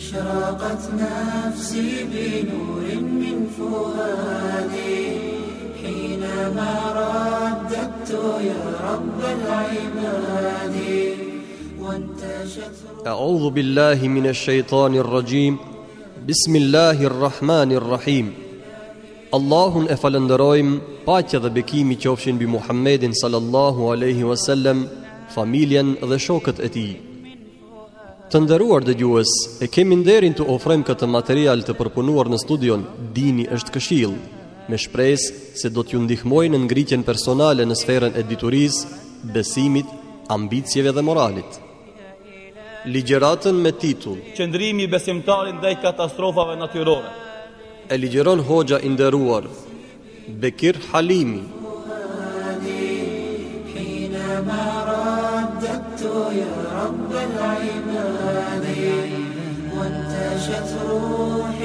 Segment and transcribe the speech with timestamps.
[0.00, 5.08] أشرقت نفسي بنور من فؤادي
[5.82, 8.10] حينما رددت
[8.40, 10.78] يا رب العباد
[11.80, 12.76] وانتشت
[13.06, 15.56] أعوذ بالله من الشيطان الرجيم
[16.28, 18.26] بسم الله الرحمن الرحيم
[19.38, 24.78] Allahun e falenderojmë, paqja dhe bekimi qofshin bi Muhammedin sallallahu aleyhi wasallam,
[25.36, 26.88] familjen dhe shokët e ti.
[28.30, 32.84] Të nderuar dëgjues, e kemi nderin të ofrojmë këtë material të përpunuar në studion
[33.16, 34.12] Dini është këshill,
[34.70, 38.84] me shpresë se do t'ju ndihmojë në ngritjen personale në sferën e diturisë,
[39.34, 39.90] besimit,
[40.30, 41.58] ambicieve dhe moralit.
[42.86, 47.10] Ljëratën me titull Qëndrimi besimtarin dhe katastrofave natyrore
[47.90, 51.42] e ligjeron Hoxha i Bekir Halimi.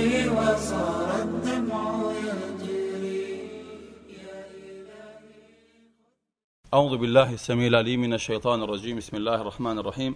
[0.06, 2.06] وصار الدمع
[6.74, 10.16] أعوذ بالله السميع العليم من الشيطان الرجيم بسم الله الرحمن الرحيم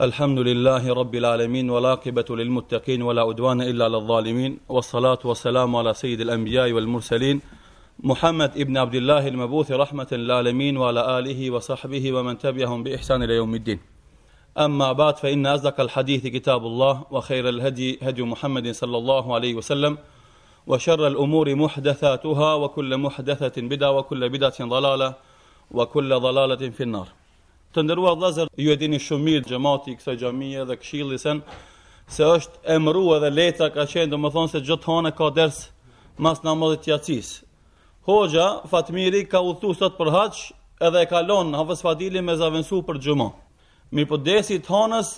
[0.00, 6.20] الحمد لله رب العالمين والعاقبة للمتقين ولا عدوان إلا على الظالمين والصلاة والسلام على سيد
[6.20, 7.40] الأنبياء والمرسلين
[8.00, 13.54] محمد ابن عبد الله المبعوث رحمة للعالمين وعلى آله وصحبه ومن تبعهم بإحسان إلى يوم
[13.54, 13.80] الدين
[14.60, 19.98] اما بعد فان اصدق الحديث كتاب الله وخير الهدي هدي محمد صلى الله عليه وسلم
[20.66, 25.14] وشر الامور محدثاتها وكل محدثه بدعه وكل بدعه ضلاله
[25.70, 27.08] وكل ضلاله في النار
[27.74, 31.40] تندروا الله زر يديني شميت جماعتي كسا kësaj و كشيلي سن
[32.16, 35.62] se është emëru edhe leta ka qenë dhe më thonë se gjithë hane ka ders
[36.18, 37.20] mas në amodit të
[38.06, 40.40] Hoxha, Fatmiri, ka uthtu sot për haqë
[40.88, 43.30] edhe e kalon në hafës fadili me zavënsu për gjumon.
[43.96, 45.08] Mirë po desi tonës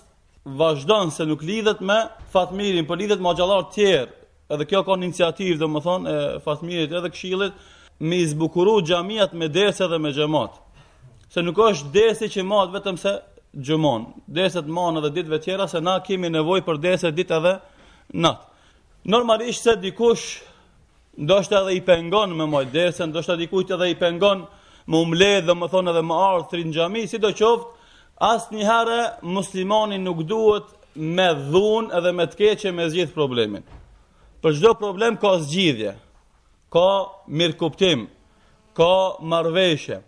[0.61, 1.99] vazhdon se nuk lidhet me
[2.33, 4.09] fatmirin, për lidhet me agjallar tjerë.
[4.53, 7.61] Edhe kjo ka në iniciativë dhe më thonë e fatmirit edhe këshilit
[8.05, 10.57] me izbukuru gjamiat me desi dhe me gjemat.
[11.31, 13.13] Se nuk është desi që matë vetëm se
[13.69, 14.09] gjumon.
[14.37, 17.55] Deset manë edhe ditve tjera se na kemi nevoj për deset ditë edhe
[18.27, 18.51] natë.
[19.15, 20.27] Normalisht se dikush
[21.23, 24.43] ndoshta edhe i pengon me mojë desen, ndoshta dikujt edhe i pengon
[24.87, 27.74] me umle dhe më thonë edhe më ardhë thrinë gjami, si do qoftë,
[28.23, 33.65] asë herë, muslimani nuk duhet me dhunë edhe me të keqe me zgjith problemin.
[34.43, 35.95] Për gjdo problem ka zgjidhje,
[36.71, 36.87] ka
[37.29, 38.07] mirëkuptim,
[38.77, 38.93] ka
[39.25, 40.01] marveshe,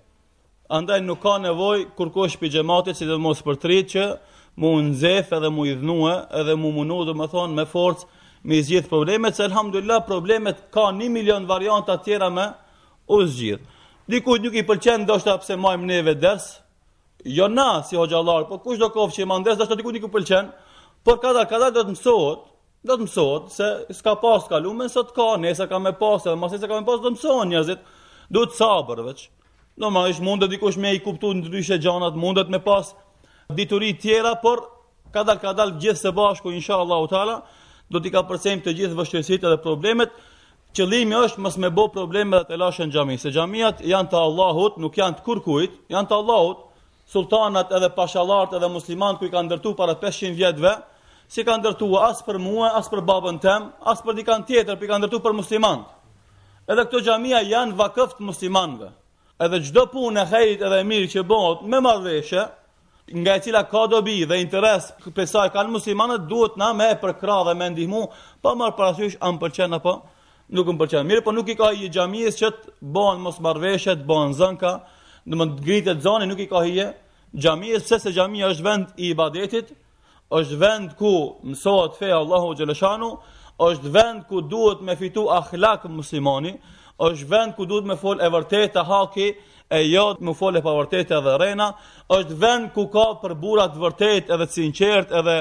[0.69, 4.05] andaj nuk ka nevoj kur kush për si dhe mos për tritë që
[4.57, 8.05] mu nëzef edhe mu idhnue edhe mu munu dhe më thonë me forcë
[8.47, 12.47] me zgjith problemet, se alhamdulillah problemet ka një milion varianta tjera me
[13.09, 13.63] u zgjith.
[14.09, 16.63] Dikujt nuk i pëlqen ndoshta pse majmë neve dersë,
[17.25, 20.53] Jo na si hoxhallar, po kush do kofshi më ndes dashur diku diku pëlqen.
[21.05, 22.43] por kada kada do të mësohet,
[22.85, 26.53] do të mësohet se s'ka pas kalumë sot ka, nesa ka më pas, edhe mos
[26.53, 27.79] e se ka më pas do të mësohen njerëzit.
[28.31, 29.31] Duhet sabër veç.
[29.79, 32.93] Do më ish mund të dikush më i kuptoj ndryshe gjërat, mundet më pas
[33.55, 34.65] dituri tjera, por
[35.13, 37.41] kada kada gjithë së bashku inshallah utala
[37.91, 40.11] do t'i ka përcejmë të gjithë vështirësitë dhe problemet.
[40.75, 44.75] Qëllimi është mos më bë probleme dhe të lashën xhamin, se xhamiat janë të Allahut,
[44.83, 46.66] nuk janë të kurkujt, janë të Allahut
[47.07, 50.73] sultanat edhe pashalart edhe muslimanët ku i kanë ndërtu para 500 vjetëve,
[51.29, 54.93] si kanë ndërtuar as për mua, as për babën tem, as për dikant tjetër, pikë
[54.95, 55.93] kanë ndërtuar për muslimanët.
[56.67, 58.89] Edhe këto xhamia janë vakëft të muslimanëve.
[59.47, 62.45] Edhe çdo punë e hejt edhe e mirë që bëhet me marrëveshje,
[63.23, 67.37] nga e cila ka dobi dhe interes për sa kanë muslimanët duhet na me përkra
[67.47, 68.03] dhe me ndihmu,
[68.43, 69.93] pa marr parasysh an pëlqen apo
[70.51, 71.07] nuk më pëlqen.
[71.07, 74.73] Mirë, po nuk i ka i xhamisë që të bëhen mos marrëveshje, të zënka,
[75.31, 76.89] në më ngritet zani nuk i ka hije,
[77.37, 79.73] Xhamia se se gjamija është vend i ibadetit,
[80.39, 81.11] është vend ku
[81.51, 83.09] mësohet feja Allahu Gjeleshanu,
[83.67, 86.53] është vend ku duhet me fitu akhlak muslimani,
[87.09, 89.29] është vend ku duhet me fol e vërtetë e haki,
[89.77, 91.69] e jod me fol e pavërtet e dhe rena,
[92.19, 95.39] është vend ku ka për burat vërtet edhe sinqert edhe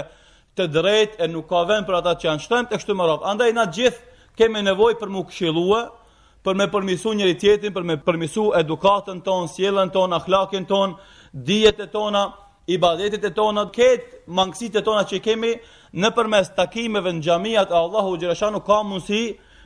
[0.57, 3.25] të drejt e nuk ka vend për ata që janë shtëmt, e kështu më rovë.
[3.31, 5.83] Andaj na gjithë kemi nevoj për mu këshilue,
[6.45, 11.07] për me përmisu njëri tjetin, për me përmisu edukatën tonë, sjellën tonë, ahlakin tonë,
[11.47, 12.25] dijet e tona,
[12.75, 15.53] ibadetit e tona, ketë mangësit e tona që kemi
[16.01, 19.23] në përmes takimeve në gjamiat e Allahu Gjereshanu ka mundësi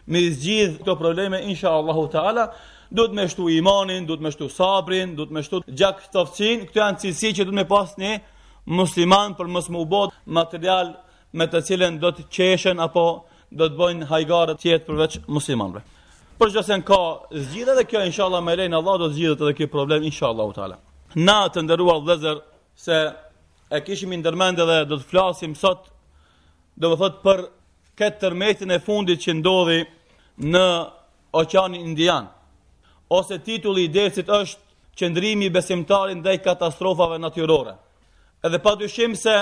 [0.09, 2.47] me zgjidh këto probleme, insha Allahu ta'ala,
[2.95, 5.99] du të me shtu imanin, du të me shtu sabrin, du të me shtu gjak
[6.05, 8.15] të tëfëcin, këto janë cilësi që du të me pas një
[8.79, 10.95] musliman për mësë më ubot material
[11.37, 13.05] me të cilën do të qeshen apo
[13.59, 15.83] do të bojnë hajgarët tjetë përveç muslimanve.
[16.39, 16.99] Por çdo se ka
[17.47, 20.77] zgjidhje dhe kjo inshallah me lein Allah do zgjidhet edhe ky problem inshallah u taala.
[21.27, 22.37] Na të ndërua vëzër
[22.83, 22.99] se
[23.75, 25.89] e kishim ndërmend edhe do të flasim sot
[26.79, 27.41] do të thot për
[27.99, 29.81] këtë tërmetin e fundit që ndodhi
[30.53, 30.65] në
[31.41, 32.31] oqeanin indian.
[33.19, 34.63] Ose titulli i dersit është
[34.99, 37.75] qendrimi i besimtarit ndaj katastrofave natyrore.
[38.47, 39.35] Edhe padyshim se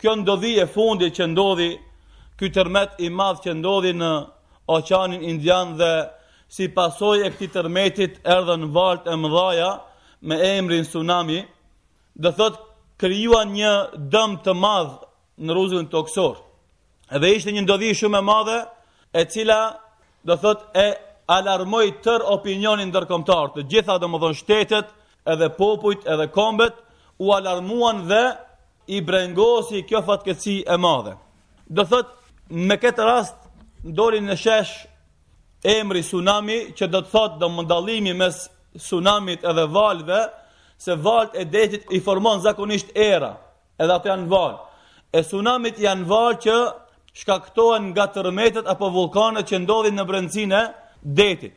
[0.00, 1.72] kjo ndodhi e fundit që ndodhi
[2.38, 4.14] ky tërmet i madh që ndodhi në
[4.68, 6.10] oqanin indian dhe
[6.48, 9.70] si pasoj e këti tërmetit erdhe në vart e mëdhaja
[10.28, 11.40] me emrin tsunami,
[12.22, 12.60] dhe thot
[13.00, 13.72] kryua një
[14.12, 14.94] dëm të madh
[15.44, 16.36] në ruzën të oksor.
[17.14, 18.56] Edhe ishte një ndodhi shumë e madhe
[19.20, 19.60] e cila
[20.26, 20.88] dhe thot e
[21.36, 24.86] alarmoj tër opinionin dërkomtar të gjitha dhe më dhën shtetet
[25.32, 26.74] edhe popujt edhe kombet
[27.18, 28.24] u alarmuan dhe
[28.96, 31.14] i brengosi kjo fatkeci e madhe.
[31.74, 32.08] Dhe thot
[32.48, 33.45] me këtë rast
[33.84, 34.76] ndolin në shesh
[35.66, 38.46] emri tsunami që do të thotë do mundallimi mes
[38.78, 40.20] tsunamit edhe valve,
[40.78, 43.34] se valt e detit i formon zakonisht era,
[43.80, 44.58] edhe ato janë val.
[45.16, 46.56] E tsunamit janë val që
[47.16, 50.60] shkaktohen nga tërmetet apo vulkanet që ndodhin në brendësinë
[51.16, 51.54] detit.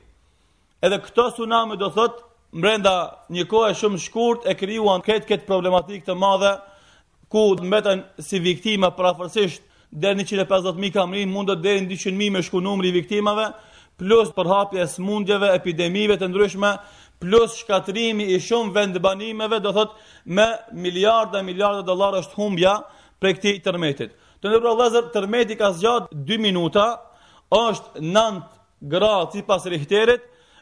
[0.80, 2.24] Edhe këto tsunami do thotë
[2.56, 2.94] mbrenda
[3.36, 6.54] një kohë shumë shkurt e krijuan këtë këtë problematikë të madhe
[7.30, 11.90] ku mbeten si viktima prafërsisht afërsisht deri në 150 mijë kamri mund të deri në
[11.98, 13.48] 200 mijë me shku numri i viktimave
[14.00, 16.74] plus për hapje smundjeve epidemive të ndryshme
[17.20, 19.96] plus shkatrimi i shumë vendbanimeve do thot
[20.26, 22.76] me miliarda miliarda dollarë është humbja
[23.20, 24.14] për këtë tërmetit.
[24.40, 26.86] Të ndërpro vëzër, tërmeti ka zgjat 2 minuta,
[27.52, 28.38] është 9
[28.94, 29.66] gradë si pas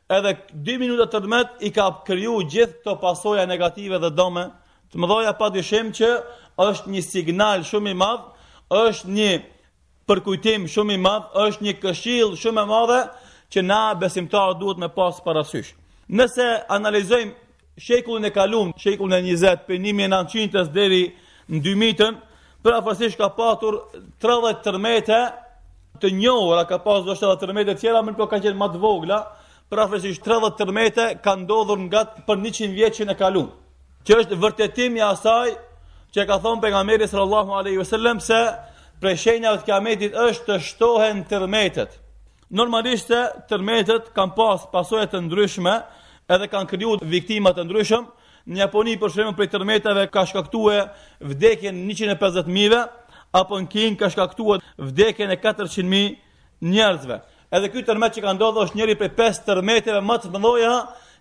[0.07, 4.45] edhe 2 minuta tërmet i ka kriju gjithë të pasoja negative dhe dome.
[4.89, 6.07] Të më dhoja pa dyshem që
[6.63, 8.37] është një signal shumë i madhë
[8.75, 9.28] është një
[10.08, 13.00] përkujtim shumë i madh, është një këshill shumë e madhe
[13.54, 15.74] që na besimtarë duhet me pas parasysh.
[16.10, 17.34] Nëse analizojmë
[17.88, 21.02] shekullin e kaluar, shekullin e 20, për 1900 deri
[21.48, 22.08] në 2000-të,
[22.66, 23.78] prafasish ka pasur
[24.24, 25.19] 30 tërmete
[26.02, 29.22] të njohura, ka pasur edhe 70 tërmete tjera, më po kanë qenë më të vogla,
[29.72, 33.56] prafasish 30 tërmete kanë ndodhur nga për 100 që e kaluar
[34.08, 35.50] që është vërtetimi i asaj
[36.18, 38.40] që ka thonë për nga meri sallallahu aleyhi se
[39.02, 41.92] prej shenjave të kiametit është të shtohen tërmetet.
[42.50, 45.75] Normalisht se tërmetet kanë pas pasojet të ndryshme
[46.31, 48.02] edhe kanë kryu viktimat të ndryshme.
[48.48, 50.78] Në Japoni për shemë për tërmeteve ka shkaktue
[51.19, 52.81] vdekjen 150 mive,
[53.36, 56.16] apo në kin ka shkaktue vdekjen e 400.000
[56.64, 57.19] njerëzve.
[57.52, 60.74] Edhe këtë tërmet që ka ndodhë është njeri prej 5 tërmeteve më të mëdhoja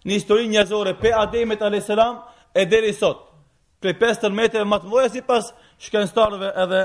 [0.07, 1.91] në historinë njerëzore pe Ademit a.s.
[2.61, 3.26] e deri sotë
[3.95, 6.81] prej 5 tërmeteve më të mëdha si pas shkenstarve edhe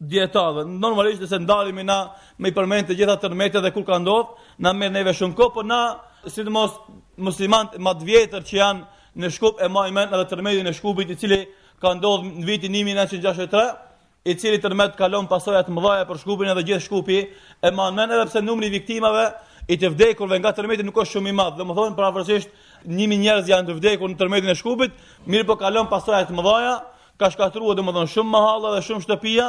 [0.00, 0.64] djetarve.
[0.66, 1.98] Normalisht nëse ndalemi na
[2.38, 4.28] me i përmend të gjitha tërmete dhe kur ka ndodhë,
[4.58, 8.84] na me neve shumë ko, por na, si muslimanët mos më të vjetër që janë
[9.22, 11.44] në shkup e majmen edhe tërmeti në shkupit i cili
[11.80, 13.64] ka ndodhë në vitin 1963,
[14.24, 17.18] i cili tërmet kalon pasojat të mëdhaja për shkupin edhe gjithë shkupi
[17.62, 19.26] e manmen edhe pse numri i viktimave
[19.68, 22.50] i të vdekurve nga tërmeti nuk është shumë i madh, domethënë pavarësisht
[22.92, 24.94] njëmi njerëz janë të vdekur në tërmetin e shkupit,
[25.30, 26.74] mirë po kalon pasrajt më dhaja,
[27.18, 29.46] ka shkatrua dhe më dhënë shumë mahalla dhe shumë shtëpia,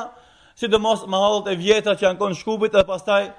[0.56, 1.04] si dhe mos
[1.52, 3.30] e vjetra që janë konë shkupit dhe pastaj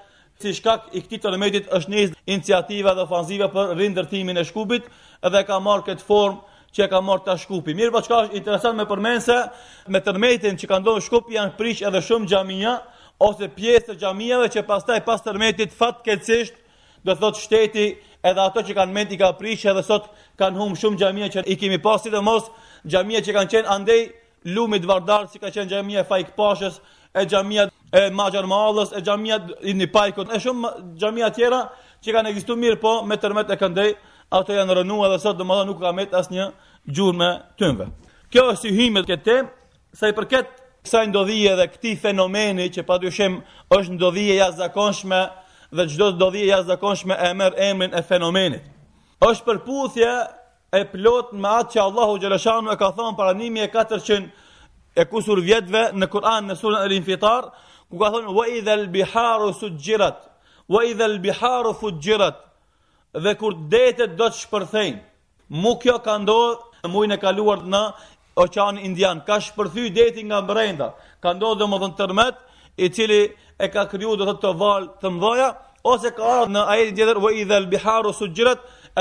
[0.40, 4.84] si shkak i këti tërmetit është njëzë iniciativa dhe ofanzive për rindërtimin e shkupit
[5.22, 7.72] dhe ka marrë këtë formë që ka marrë ta shkupi.
[7.72, 9.36] Mirë po çka është interesant me përmense,
[9.88, 12.74] me tërmetin që ka ndonë shkupi janë prish edhe shumë xhamia
[13.16, 16.60] ose pjesë të që pastaj pas tërmetit fatkeqësisht
[17.06, 17.86] do thot shteti
[18.26, 20.10] edhe ato që kanë menti ka prishë edhe sot
[20.40, 22.50] kanë humë shumë xhamia që i kemi pasit dhe mos
[22.94, 24.02] gjamia që kanë qenë andej
[24.56, 26.80] lumit vardarë si ka qenë gjamia fajk pashës
[27.16, 27.68] e xhamia
[28.00, 29.38] e majar Mallës e xhamia
[29.70, 29.88] i një
[30.36, 31.62] e shumë xhamia tjera
[32.02, 33.94] që kanë ekzistuar mirë po me tërmet e këndej
[34.38, 36.46] ato janë rënu dhe sot dhe nuk ka met asë një
[36.96, 37.30] gjurë me
[38.30, 39.36] kjo është si hymet këtë
[39.94, 40.48] sa i përket
[40.84, 43.40] kësaj ndodhije dhe këti fenomeni që padyshim
[43.78, 44.70] është ndodhije jasë
[45.72, 48.62] dhe çdo dodhi e jashtëzakonshme e merr emrin e fenomenit.
[49.22, 50.12] Është përputhje
[50.72, 54.28] e plot me atë që Allahu xhaleshanu e ka thënë para 1400
[55.00, 57.48] e kusur vjetëve në Kur'an në surën Al-Infitar,
[57.90, 60.18] ku ka thënë wa idha al-biharu sujirat
[60.68, 62.36] wa idha al-biharu fujirat.
[63.14, 65.00] Dhe kur detet do të shpërthejnë,
[65.62, 67.82] mu kjo ka ndodhur në muin e kaluar në
[68.36, 70.90] Oqean Indian, ka shpërthyer deti nga brenda.
[71.22, 72.45] Ka ndodhur domethënë tërmet
[72.78, 75.48] i cili e ka kriju do të të valë të mdoja,
[75.92, 78.26] ose ka arë në ajeti tjetër, vë i dhe lbiharu su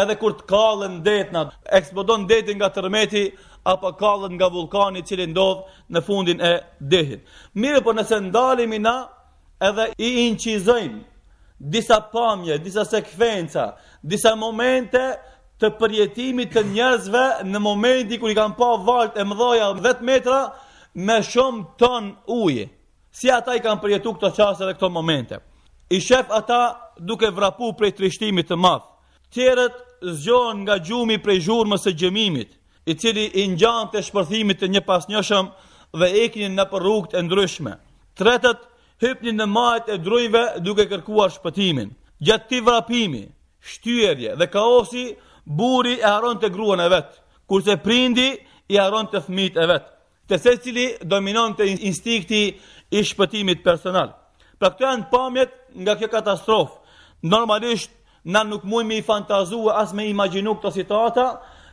[0.01, 1.41] edhe kur të kalën detna,
[1.79, 3.23] eksplodon detin nga tërmeti,
[3.63, 5.63] apo kalën nga vulkani cili ndodhë
[5.93, 6.53] në fundin e
[6.91, 7.21] dehit.
[7.53, 8.95] Mire për po nëse ndalimi na,
[9.67, 10.99] edhe i inqizojmë,
[11.73, 13.65] disa pamje, disa sekvenca,
[14.03, 15.01] disa momente
[15.59, 20.41] të përjetimit të njerëzve në momenti kër i kam pa valt e mdoja 10 metra
[21.07, 22.67] me shumë ton uje
[23.15, 25.37] si ata i kanë përjetu këto qasë dhe këto momente.
[25.95, 26.59] I shef ata
[27.07, 28.89] duke vrapu prej trishtimit të madhë.
[29.33, 29.77] Tjerët
[30.19, 32.51] zgjohen nga gjumi prej zhurmës së gjëmimit,
[32.89, 35.47] i cili i ngjan të shpërthimit të një pasnjëshëm
[35.99, 37.73] dhe iknin në për rrugët e ndryshme.
[38.19, 38.61] Tretët
[39.01, 41.89] hypnin në majt e drujve duke kërkuar shpëtimin.
[42.25, 43.23] Gjatë ti vrapimi,
[43.71, 45.05] shtyërje dhe kaosi,
[45.45, 47.15] buri e haron të gruan e vetë,
[47.49, 48.27] kurse prindi
[48.71, 49.89] i haron të thmit e vetë.
[50.27, 52.55] te se cili dominon instikti
[52.91, 54.13] i shpëtimit personal.
[54.59, 56.77] Pra këto janë pamjet nga kjo katastrofë.
[57.27, 57.91] Normalisht
[58.25, 61.25] na nuk mund mi fantazuo as me imagjinu këtë situatë,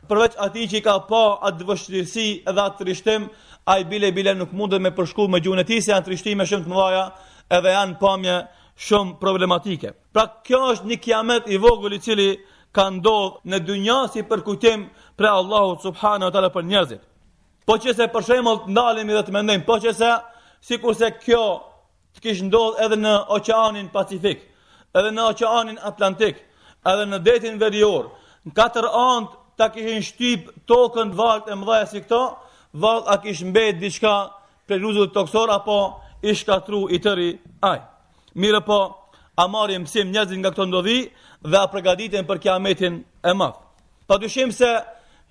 [0.09, 3.29] përveç atij që ka pa atë vështirësi dhe atë trishtim,
[3.71, 6.73] ai bile bile nuk mundet me përshkruaj me gjunë ti se janë trishtime shumë të
[6.73, 7.05] mëdha,
[7.59, 8.37] edhe janë pamje
[8.89, 9.93] shumë problematike.
[10.13, 12.29] Pra kjo është një kiamet i vogël i cili
[12.73, 14.89] ka ndodhur në dynjë si për kujtim
[15.19, 17.03] për Allahu subhanahu wa taala për njerëzit.
[17.69, 19.77] Po se për shembull ndalemi dhe të mendojmë, po
[20.67, 21.43] si kurse kjo
[22.17, 24.41] të kishë ndodhë edhe në oqeanin Pacifik,
[24.99, 26.39] edhe në oqeanin Atlantik,
[26.93, 28.09] edhe në detin verior,
[28.47, 32.21] në katër antë të, të kishë shtyp tokën të valët e mëdhaja si këto,
[32.81, 34.13] valët a kishë mbet diçka
[34.69, 35.77] për luzët toksor, apo
[36.25, 37.29] ishë katru i tëri
[37.69, 37.79] aj.
[38.41, 38.79] Mire po,
[39.37, 40.99] a marim mësim njëzit nga këto ndodhi
[41.51, 42.97] dhe a pregaditin për kiametin
[43.29, 43.59] e madh.
[44.09, 44.69] Pa dyshim se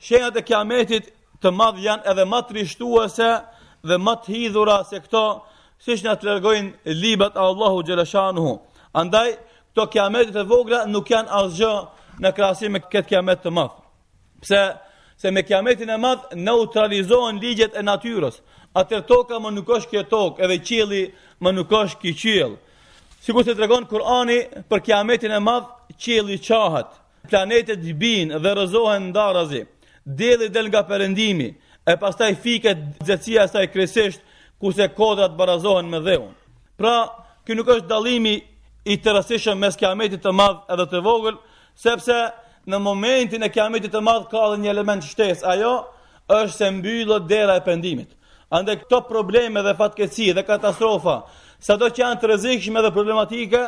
[0.05, 1.09] shenjat e kiametit
[1.41, 3.59] të madh janë edhe ma trishtuese nështë
[3.89, 5.23] dhe më të hidhura se këto,
[5.85, 8.59] siç na tregojnë libat Allahu Gjeleshanu
[8.93, 9.31] Andaj
[9.71, 11.73] këto kiametit e vogla nuk janë asgjë
[12.21, 13.73] në krahasim me këtë kiamet të madh.
[14.43, 14.61] Pse
[15.21, 18.41] se me kiametin e madh neutralizohen ligjet e natyrës.
[18.75, 21.03] Atë toka më nuk është kjo tokë, edhe qielli
[21.41, 22.53] më nuk është ky qiell.
[23.33, 26.89] ku se tregon Kur'ani për kiametin e madh, qielli qahat
[27.29, 29.63] planetet bin dhe rëzohen ndarazi.
[30.03, 31.49] Dielli del nga perëndimi,
[31.85, 34.21] e pastaj fiket dhecia saj kresisht,
[34.59, 36.33] ku se kodrat barazohen me dheun.
[36.77, 37.07] Pra,
[37.45, 38.35] kjo nuk është dalimi
[38.91, 41.35] i të rësishëm mes kiametit të madhë edhe të vogël,
[41.77, 42.17] sepse
[42.69, 45.73] në momentin e kiametit të madhë ka dhe një element shtes, ajo
[46.37, 48.11] është se mbyllët dera e pendimit.
[48.51, 51.17] Ande këto probleme dhe fatkeci dhe katastrofa,
[51.59, 53.61] sa do që janë të rëzikshme dhe problematike,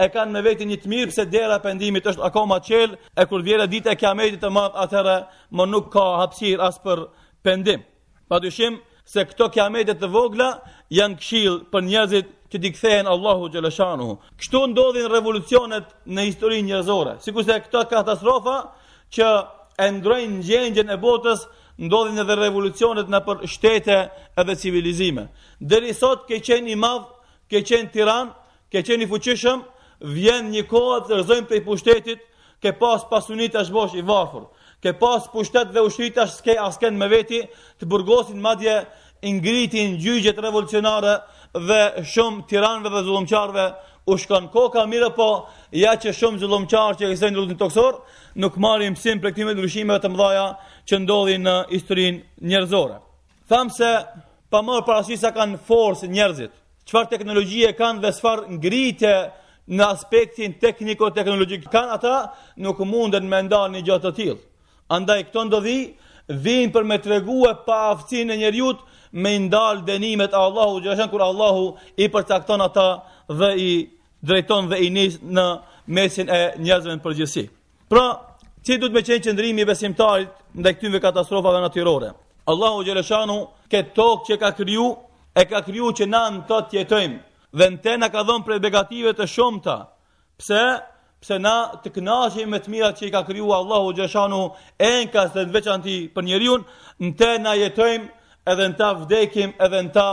[0.00, 3.26] e kanë me vetë një të mirë pse dera e pendimit është akoma qelë, e
[3.30, 5.16] kur vjera dita e kiametit të madhë atërë,
[5.54, 7.04] më nuk ka hapsir as për
[7.44, 7.82] pendim.
[8.28, 8.78] Pa dyshim
[9.10, 10.50] se këto kiametet të vogla
[10.94, 14.10] janë këshil për njerëzit që t'i kthehen Allahu Gjeleshanu.
[14.40, 17.16] Kështu ndodhin revolucionet në historinë njerëzore.
[17.24, 18.56] Si se këto katastrofa
[19.16, 19.30] që
[19.80, 21.44] e ndrojnë gjengjen e botës,
[21.80, 23.96] ndodhin edhe revolucionet në për shtete
[24.40, 25.24] edhe civilizime.
[25.60, 27.06] Dëri sot ke qenë i madh,
[27.50, 28.34] ke qenë tiran,
[28.70, 29.62] ke qenë i fuqishëm,
[30.16, 32.20] vjen një kohë të rëzojnë për i pushtetit,
[32.60, 34.44] ke pas pasunit e shbosh i varfur
[34.82, 37.40] ke pas pushtet dhe ushtritash s'ke asken me veti,
[37.78, 38.76] të burgosin madje
[39.28, 41.14] ingritin gjyqet revolucionare
[41.68, 41.80] dhe
[42.12, 43.66] shumë tiranve dhe zullumqarve
[44.08, 47.98] u shkon koka mire, po ja që shumë zullumqar që kësaj ndrutin toksor
[48.40, 50.46] nuk marrin psim për këtyre ndryshimeve të mëdha
[50.88, 52.96] që ndodhin në historinë njerëzore.
[53.50, 53.90] Tham se
[54.50, 56.54] pa marr parasysh sa kanë forcë njerëzit,
[56.88, 59.14] çfarë teknologjie kanë dhe çfarë ngritje
[59.70, 62.14] në aspektin tekniko-teknologjik kanë ata,
[62.56, 64.40] nuk mundën me ndarë një gjatë të tilë.
[64.94, 65.80] Andaj këto ndodhi
[66.46, 67.20] vinë për me të
[67.68, 68.78] pa aftësinë e njerëjut
[69.26, 71.64] me ndalë denimet e Allahu gjëshën kur Allahu
[72.04, 72.88] i përcakton ata
[73.28, 73.70] dhe i
[74.30, 75.46] drejton dhe i nisë në
[75.96, 77.44] mesin e njerëzve në përgjësi.
[77.90, 78.04] Pra,
[78.66, 82.10] që du të me qenë qëndrimi besimtarit ndaj këtyve katastrofave natyrore?
[82.52, 83.38] Allahu xhaleshanu
[83.70, 84.88] këtë tokë që ka kryu,
[85.40, 87.18] e ka kryu që na në të tjetëjmë,
[87.58, 89.76] dhe në te ka dhëmë prej begative të shumëta,
[90.40, 90.62] pse
[91.20, 94.40] pse na të kënaqemi me të mirat që i ka krijuar Allahu xhashanu
[94.86, 96.56] enkas dhe veçanti për njeriu,
[97.04, 98.08] në të na jetojmë
[98.50, 100.08] edhe në ta vdekim edhe në ta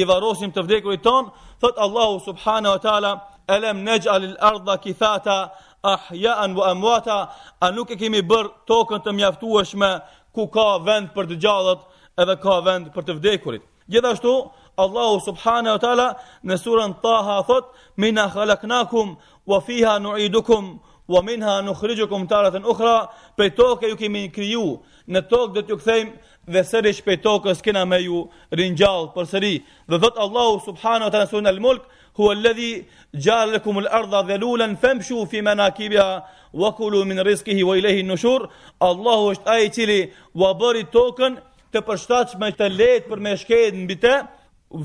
[0.00, 1.28] i varrosim të vdekurit ton,
[1.60, 3.12] thot Allahu subhanahu wa taala
[3.46, 5.38] alam naj'al al-ardha kithata
[5.84, 7.18] ahya'an wa amwata,
[7.60, 9.90] a nuk e kemi bër tokën të mjaftueshme
[10.34, 11.84] ku ka vend për të gjallët
[12.22, 13.62] edhe ka vend për të vdekurit.
[13.92, 14.32] Gjithashtu,
[14.78, 16.06] Allahu subhanahu wa taala
[16.44, 17.64] në surën Taha thot:
[18.04, 19.16] "Minna khalaqnakum
[19.52, 20.78] wa fiha nu'idukum
[21.08, 22.96] wa minha nukhrijukum taratan ukhra",
[23.36, 24.66] pe tokë ju kemi kriju,
[25.08, 26.12] në tokë do t'ju kthejmë
[26.52, 29.54] dhe sërish pe tokës kena me ju ringjall përsëri.
[29.88, 31.82] Dhe thot Allahu subhanahu wa taala në surën mulk
[32.18, 32.72] "Huwa alladhi
[33.24, 36.22] gjarë lëkum al-ardha dhalulan famshu fi manakibiha
[36.60, 38.40] wa kulu min rizqihi wa ilayhi an-nushur".
[38.80, 40.00] Allahu është ai i cili
[40.96, 41.34] tokën
[41.72, 44.14] të përshtatshme të lehtë për me shkëndijë mbi të,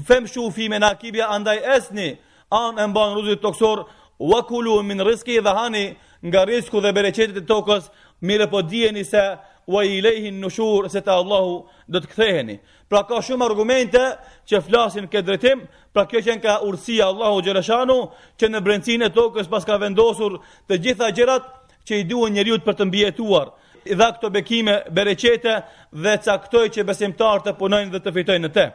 [0.08, 2.10] fem shu fi me nakibja andaj esni,
[2.54, 3.86] anë e mban ruzit toksor,
[4.20, 5.86] wa kulu min riski dhe hani
[6.26, 7.90] nga risku dhe bereqetit të tokës,
[8.22, 9.24] mire po djeni se
[9.68, 11.56] wa i lejhin në shur se ta Allahu
[11.88, 12.56] do të ktheheni.
[12.90, 14.02] Pra ka shumë argumente
[14.50, 17.98] që flasin këtë drejtim, pra kjo që ka urësia Allahu Gjereshanu,
[18.40, 20.38] që në brendësin e tokës pas ka vendosur
[20.70, 21.48] të gjitha gjerat
[21.88, 23.52] që i duen njëriut për të mbjetuar
[23.86, 25.56] i dha këto bekime bereqete
[25.92, 28.66] dhe caktoj që besimtar të punojnë dhe të fitojnë në te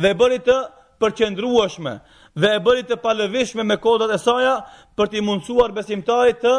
[0.00, 0.56] dhe e bëri të
[1.02, 1.96] përqendrueshme
[2.38, 4.54] dhe e bëri të palëvishme me kodrat e saja
[4.96, 6.52] për t'i mundësuar besimtarit të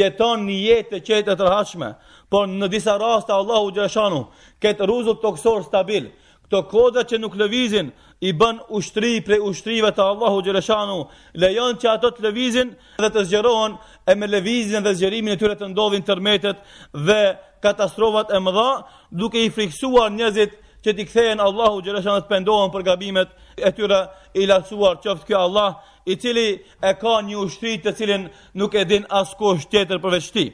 [0.00, 1.92] jeton një jetë të qetë të rrahshme.
[2.30, 4.26] Por në disa raste Allahu xhashanu
[4.60, 6.10] ket rruzull toksor stabil.
[6.46, 7.88] Këto kodra që nuk lëvizin
[8.26, 13.24] i bën ushtri prej ushtrive të Allahu xhashanu, lejon që ato të lëvizin dhe të
[13.30, 13.78] zgjerohen
[14.10, 16.58] e me lëvizjen dhe zgjerimin e tyre të ndodhin tërmetet
[17.06, 17.20] dhe
[17.62, 18.70] katastrofat e mëdha,
[19.16, 20.52] duke i friksuar njerëzit
[20.84, 24.00] që t'i kthehen Allahu xhallahu ta pendohen për gabimet e tyre
[24.40, 25.70] i lasuar qoftë ky Allah
[26.04, 26.48] i cili
[26.82, 28.28] e ka një ushtri të cilin
[28.60, 30.44] nuk e din askush tjetër për veçti.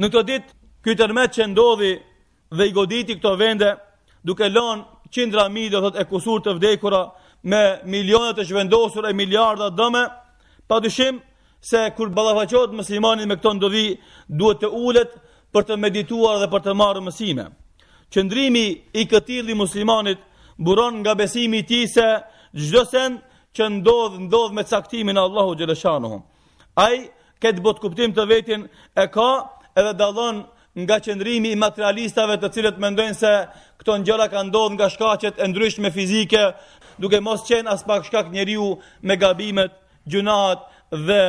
[0.00, 0.50] Në këtë ditë
[0.84, 1.92] ky tërmet që ndodhi
[2.56, 3.70] dhe i goditi këto vende
[4.24, 7.02] duke lënë qindra mijë do thotë e kusur të vdekura
[7.50, 7.62] me
[7.92, 10.04] milionat e zhvendosur e miliarda dëmë,
[10.68, 11.18] pa dyshim
[11.60, 13.88] se kur balafaqot muslimanit me këto ndodhi,
[14.28, 15.10] duhet të ullet
[15.52, 17.44] për të medituar dhe për të marë mësime
[18.12, 20.18] qëndrimi i këtili muslimanit
[20.58, 22.06] buron nga besimi ti se
[22.52, 23.18] gjdo sen
[23.56, 26.20] që ndodh, ndodh me caktimin Allahu Gjeleshanu.
[26.80, 26.94] Aj,
[27.42, 28.62] këtë botë kuptim të vetin
[28.96, 29.30] e ka
[29.76, 30.42] edhe dalon
[30.84, 33.32] nga qëndrimi i materialistave të cilët mendojnë se
[33.80, 36.42] këto njëra ka ndodh nga shkacet e ndryshme fizike,
[37.00, 39.72] duke mos qenë as pak shkak njeriu me gabimet,
[40.10, 40.60] gjunat
[41.06, 41.22] dhe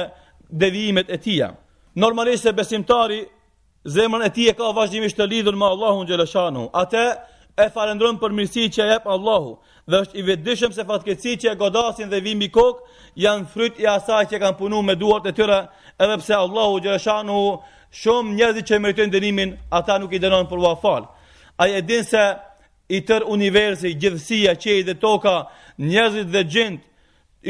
[0.50, 1.50] devimet e tia.
[1.96, 3.24] Normalisht se besimtari
[3.86, 6.70] zemrën e tij e ka vazhdimisht të lidhur me Allahun xhelashanu.
[6.72, 7.04] Atë
[7.58, 9.58] e falendron për mirësitë që jep Allahu
[9.90, 12.80] dhe është i vetëdijshëm se fatkeqësitë që godasin dhe vimi kok
[13.26, 15.60] janë fryt i asaj që kanë punuar me duart e tyre,
[16.00, 17.38] edhe pse Allahu xhelashanu
[18.02, 21.04] shumë njerëz që meritojnë dënimin, ata nuk i dënojnë për vafal.
[21.60, 22.24] Ai e din se
[22.90, 25.36] i tër universi, gjithësia, qejt dhe toka,
[25.92, 26.84] njerëzit dhe gjendë,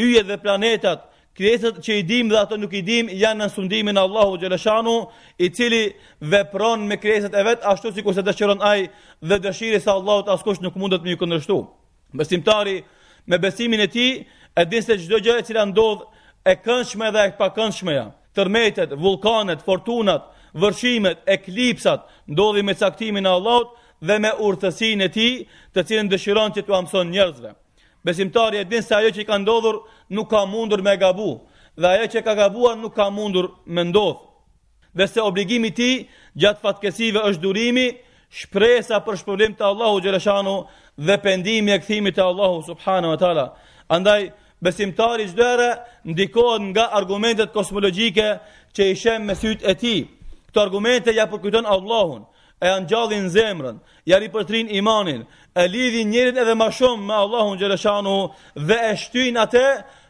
[0.03, 0.99] yjet dhe planetat,
[1.33, 4.93] krijesat që i dim dhe ato nuk i dim janë në sundimin Allahu Gjeleshanu
[5.41, 5.81] i cili
[6.19, 8.85] vepron me krijesat e vet ashtu si kurse dëshiron aj
[9.21, 11.57] dhe dëshiri sa Allahu të askush nuk mundet me ju këndërshtu.
[12.13, 12.83] Besimtari
[13.25, 14.07] me besimin e ti
[14.55, 16.05] e din se gjdo gjë e cila ndodh
[16.45, 18.07] e këndshme dhe e ja.
[18.33, 23.69] Tërmetet, vulkanet, fortunat, vërshimet, eklipsat ndodhi me caktimin e Allahut
[24.01, 27.51] dhe me urtësin e ti të cilin dëshiron që të amson njerëzve.
[28.05, 29.77] Besimtari e din se ajo që i ka ndodhur
[30.11, 31.29] nuk ka mundur me gabu,
[31.79, 34.17] dhe ajo që ka gabua nuk ka mundur me ndodh.
[34.97, 37.87] Dhe se obligimi ti gjatë fatkesive është durimi,
[38.39, 40.55] shpresa për shpërlim të Allahu Gjereshanu
[41.07, 43.47] dhe pendimi e këthimi të Allahu Subhanu wa Tala.
[43.89, 44.29] Andaj,
[44.61, 45.69] besimtari gjdere
[46.11, 48.27] ndikohet nga argumentet kosmologike
[48.75, 49.95] që i shem me syt e ti.
[50.49, 52.21] Këto argumente ja përkyton Allahun,
[52.61, 53.77] e janë gjallin zemrën,
[54.09, 55.23] ja ripërtrin imanin,
[55.55, 58.13] e lidhin njerin edhe ma shumë me Allahun Gjeleshanu
[58.67, 59.65] dhe e shtyjnë atë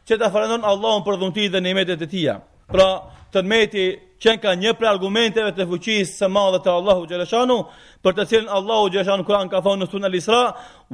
[0.08, 2.38] që të afarendon Allahun për dhuntit dhe nimetet e tia.
[2.72, 2.88] Pra,
[3.34, 3.84] të nmeti
[4.24, 7.58] qenë ka një për argumenteve të fuqis së madhe të Allahun Gjeleshanu,
[8.04, 10.44] për të cilën Allahu Gjereshanu Kuran ka thonë në sunë al-Isra,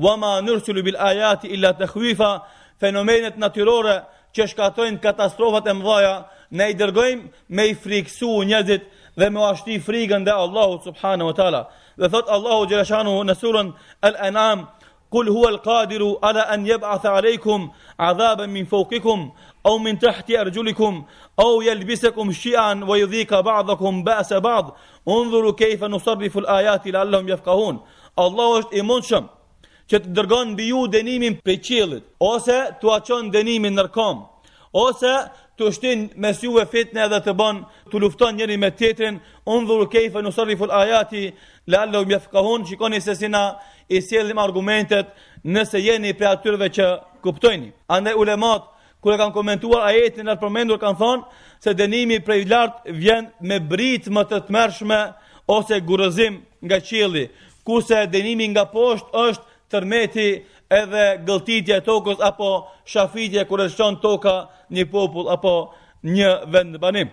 [0.05, 2.31] wa ma nërsullu bil ajati illa të khuifa
[2.81, 3.99] fenomenet natyrore
[4.33, 6.15] që shkatojnë katastrofat e mdhaja,
[6.57, 8.83] ne i dërgojmë me i friksu njëzit
[9.19, 11.61] dhe me ashti frikën dhe Allahut Subhanahu wa ta'ala.
[11.99, 13.71] Ve thot Allahu Đelešanuhu në surën
[14.09, 14.65] El-Enam,
[15.09, 17.63] Kul hua l'kadiru ala an jeb'atha alejkum
[17.97, 19.23] azaben min faukikum,
[19.65, 20.99] au min tahti arjulikum,
[21.37, 24.67] au jelbisekum shian, wa yudhika ba'dakum ba'se ba'd,
[25.05, 27.79] undhuru kejfe nusarrifu l'ajati lallahum jefkahun.
[28.23, 29.25] Allah është i mundshëm
[29.89, 34.17] që të dërgon mbi ju dënimin për qiellit ose t'ua çon dënimin nërkom,
[34.77, 35.15] ose
[35.59, 37.57] të shtin mes juve fitne edhe të bën
[37.91, 39.19] të lufton njëri me tjetrin
[39.51, 41.23] on dhur kefe në sërri ful ajati
[41.69, 43.43] le allo mjef kohon shikoni se sina
[43.89, 45.09] i sjellim argumentet
[45.43, 46.85] nëse jeni pre atyreve që
[47.23, 48.69] kuptojni ande ulemat
[49.03, 51.27] kërë kanë komentuar ajetin në përmendur kanë thonë
[51.63, 54.99] se denimi prej lartë vjen me brit më të të mërshme
[55.57, 57.25] ose gurëzim nga qili
[57.67, 60.29] ku se denimi nga poshtë është tërmeti
[60.79, 62.49] edhe gëltitje tokës apo
[62.91, 64.37] shafitje kërështë qënë toka
[64.75, 65.53] një popull apo
[66.03, 67.11] një vend banim.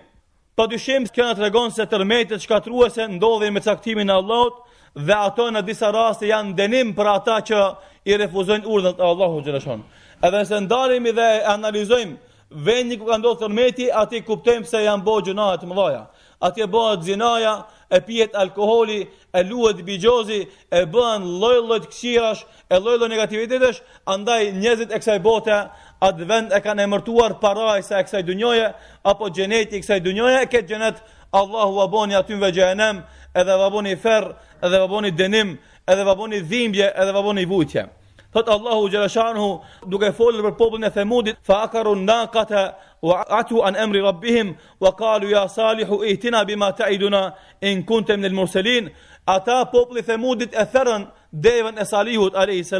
[0.57, 4.63] Pa dyshim, kjo në regon se tërmetit shkatruese ndodhin me caktimin e Allahut
[4.95, 7.63] dhe ato në disa raste janë denim për ata që
[8.09, 9.83] i refuzojnë urdhët e Allahut Gjereshon.
[10.23, 12.17] Edhe nëse ndarimi dhe analizojmë
[12.63, 16.05] vendi ku ka ndodhë tërmeti, ati kuptojmë se janë bo të mëdhaja.
[16.39, 17.53] Ati e bëhet zinaja,
[17.89, 18.97] e pijet alkoholi,
[19.33, 20.39] e luët bigjozi,
[20.71, 23.79] e bëhen lojlojt kësirash e lojlojt negativitetesh,
[24.13, 25.57] andaj njëzit e kësaj bote
[26.05, 28.65] atë vend e kanë emërtuar paraj se e kësaj dënjoje,
[29.09, 30.99] apo gjeneti i kësaj dënjoje, e këtë gjenet,
[31.33, 33.03] Allahu vaboni aty gjenem,
[33.35, 34.29] edhe vaboni fer,
[34.63, 35.57] edhe vaboni denim,
[35.87, 37.87] edhe vaboni dhimbje, edhe vaboni vujtje.
[38.33, 42.63] Thot Allahu gjereshanhu duke folër për popullën e themudit, fa akaru në nakata,
[43.01, 47.85] wa atu an emri rabbihim, wa kalu ja salihu i tina bima ta iduna, in
[47.85, 48.89] kuntem në lëmurselin,
[49.25, 52.71] ata popullë i themudit e therën devën e salihut, a.s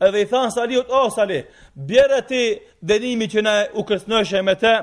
[0.00, 2.42] edhe i thanë Salihut, o oh, Salih, bjerë ti
[2.82, 4.74] denimi që ne u kësnëshe me te,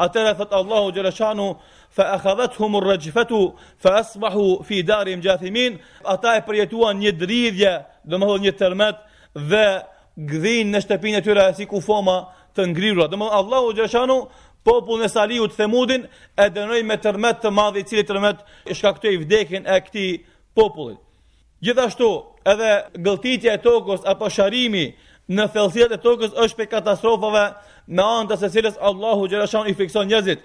[0.00, 1.48] atër e thëtë Allahu Gjereshanu,
[1.92, 3.42] fa e khadhet humur rëgjifetu,
[3.80, 8.96] fa e fi darim gjathimin, ata e përjetuan një dridhje, dhe më dhe një tërmet,
[9.50, 9.64] dhe
[10.16, 12.16] gdhin në shtepin e tyra e si ku foma
[12.56, 13.06] të ngrirua.
[13.08, 14.16] Dhe më dhe Allahu Gjereshanu,
[14.62, 16.04] Popull në Saliut të themudin
[16.38, 20.04] e dënëj me tërmet të madhe i cili tërmet i shkaktoj vdekin e këti
[20.54, 21.00] popullit.
[21.58, 22.10] Gjithashtu,
[22.44, 22.70] edhe
[23.04, 24.86] gëlltitja e tokës apo sharimi
[25.32, 27.44] në thellësitë e tokës është për katastrofave
[27.86, 30.42] me anë të secilës Allahu xhalashan i fikson njerëzit.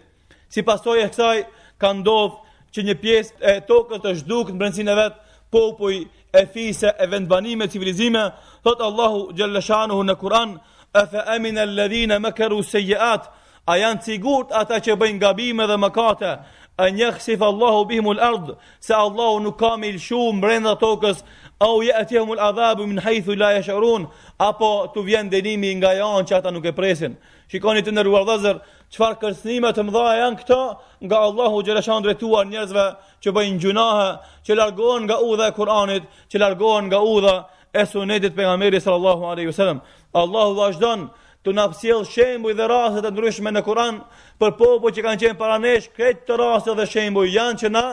[0.49, 1.37] Si pasojë e kësaj
[1.81, 2.37] ka ndodhur
[2.73, 5.17] që një pjesë e tokës të zhduket në brendsinë e vet
[5.51, 5.95] popuj
[6.41, 8.27] e fise e vendbanime civilizime
[8.63, 10.53] thot Allahu xhalashanu në Kur'an
[10.93, 13.27] afa amina alladhina makaru sayiat
[13.67, 16.31] a janë sigurt ata që bëjnë gabime dhe mëkate
[16.77, 21.23] a njëhësif Allahu bihimul ardh se Allahu nuk kam ilshu mbrenda tokës
[21.59, 24.05] au je atjehum adhabu min hajthu la e shërun,
[24.39, 27.17] apo të vjen denimi nga janë që ata nuk e presin.
[27.51, 28.59] Shikoni të nërruar dhezër,
[28.93, 30.59] qëfar kërsnime të mëdha janë këto
[31.07, 32.85] nga Allahu Gjereshan drejtuar njerëzve
[33.23, 34.09] që bëjnë gjunahë,
[34.45, 37.37] që largohen nga udha e Kur'anit, që largohen nga udha
[37.73, 39.81] e sunetit për nga meri sallallahu aleyhi sallam.
[40.13, 41.07] Allahu vazhdon
[41.45, 44.01] të napsil shembuj dhe rastet e ndryshme në Kur'an
[44.39, 47.85] për popo që kanë qenë paranesh, këtë të rastet dhe shembuj janë që na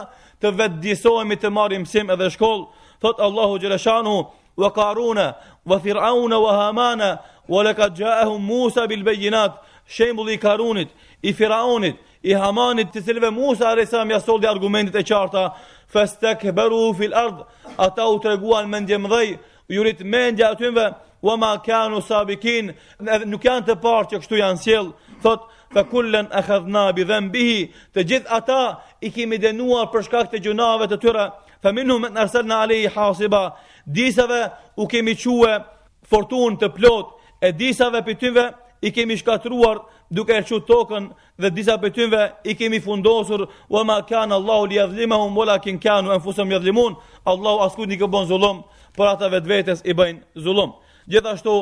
[0.42, 2.66] të vetë disohemi të marim sim edhe shkollë,
[3.04, 5.36] thot Allahu Gjereshanu, wa karuna,
[5.66, 9.52] wa firauna, wa hamana, wa lekat gjahum Musa bilbejinat,
[9.88, 10.88] shembul i karunit,
[11.22, 15.50] i firaunit, i hamanit, të cilve Musa Aresam jasol dhe argumentit e qarta,
[15.92, 17.44] festek beru fil ardh,
[17.76, 19.36] ata u treguan mendje mëdhej,
[19.76, 20.88] jurit mendje atymve,
[21.24, 22.72] wa ma kanu sabikin,
[23.28, 24.88] nuk janë të parë që kështu janë sjell,
[25.24, 27.60] thot, fa kullen e khadhna bi dhembihi,
[27.96, 28.60] të gjithë ata
[29.02, 31.24] i kemi denuar për shkak të gjunave të tyre,
[31.64, 33.40] Fëminu me të nërsel në i hasiba
[33.86, 34.42] Disave
[34.80, 35.54] u kemi quë
[36.08, 38.44] Fortun të plot E disave për tyve
[38.84, 39.78] i kemi shkatruar
[40.14, 41.08] duke e që tokën
[41.42, 42.22] Dhe disa për tyve
[42.52, 46.52] i kemi fundosur Wa ma kanë Allahu li yadhlimahum walakin kanu kin kanë u enfusëm
[46.52, 46.96] jadhlimun
[47.32, 48.62] Allahu asku një këbën zulum
[48.96, 50.74] Për ata vetvetes i bëjnë zulum
[51.10, 51.54] Gjithashtu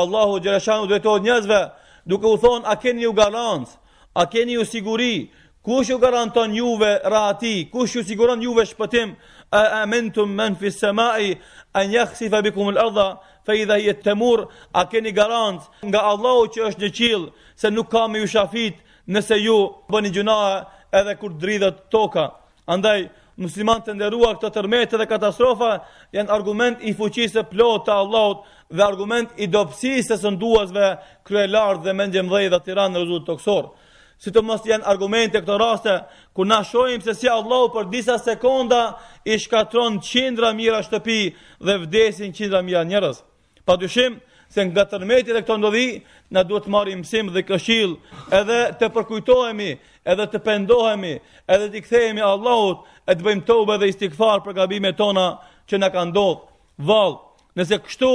[0.00, 1.60] Allahu gjereshanu dhe njerëzve
[2.08, 3.78] njëzve u thonë a keni ju garancë
[4.14, 5.30] A keni ju siguri
[5.62, 9.10] Kush ju garanton juve rahati, kush ju siguron juve shpëtim,
[9.50, 11.38] a amentum men fi semai
[11.74, 13.08] an jaksifa bikum l'adha
[13.46, 14.48] fe i dha jet temur
[14.80, 18.76] a keni garant nga Allahu që është në qilë, se nuk ka me ju shafit
[19.08, 19.56] nëse ju
[19.92, 20.54] bëni gjunahe
[20.98, 22.26] edhe kur dridhët toka
[22.72, 23.00] andaj
[23.44, 25.70] muslimant të nderuar këtë tërmetë dhe katastrofa
[26.14, 30.88] janë argument i fuqisë plotë të Allahut dhe argument i dobësisë së sënduazve
[31.26, 33.72] kryelar dhe mendje mëdhej dhe tiranë rezultat toksor
[34.20, 35.94] si të mos janë argumente këto raste,
[36.36, 38.80] ku na shojmë se si Allahu për disa sekonda
[39.24, 41.20] i shkatron qindra mira shtëpi
[41.66, 43.22] dhe vdesin qindra mira njërës.
[43.64, 44.18] Pa dyshim,
[44.52, 47.96] se nga tërmeti dhe këto ndodhi, na duhet të marim mësim dhe këshil,
[48.34, 49.70] edhe të përkujtohemi,
[50.04, 51.14] edhe të pendohemi,
[51.48, 55.26] edhe të kthejemi Allahut, e të bëjmë tobe dhe istikfar për gabime tona
[55.68, 56.44] që na ka ndodhë.
[56.88, 57.16] Valë,
[57.56, 58.12] nëse kështu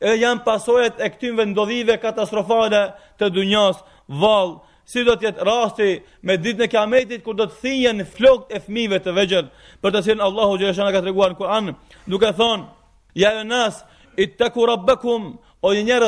[0.00, 2.86] e janë pasojet e këtymve ndodhive katastrofale
[3.20, 5.88] të dunjas, val, si do të jetë rasti
[6.26, 9.46] me ditën e kiametit, kur do të thijen flokt e fëmijëve të vegjël
[9.82, 11.70] për të sinë Allahu Gjereshana ka të reguar në Kur'an,
[12.06, 12.66] duke thonë,
[13.14, 13.84] ja e nasë,
[14.16, 14.52] i të
[15.62, 15.98] o një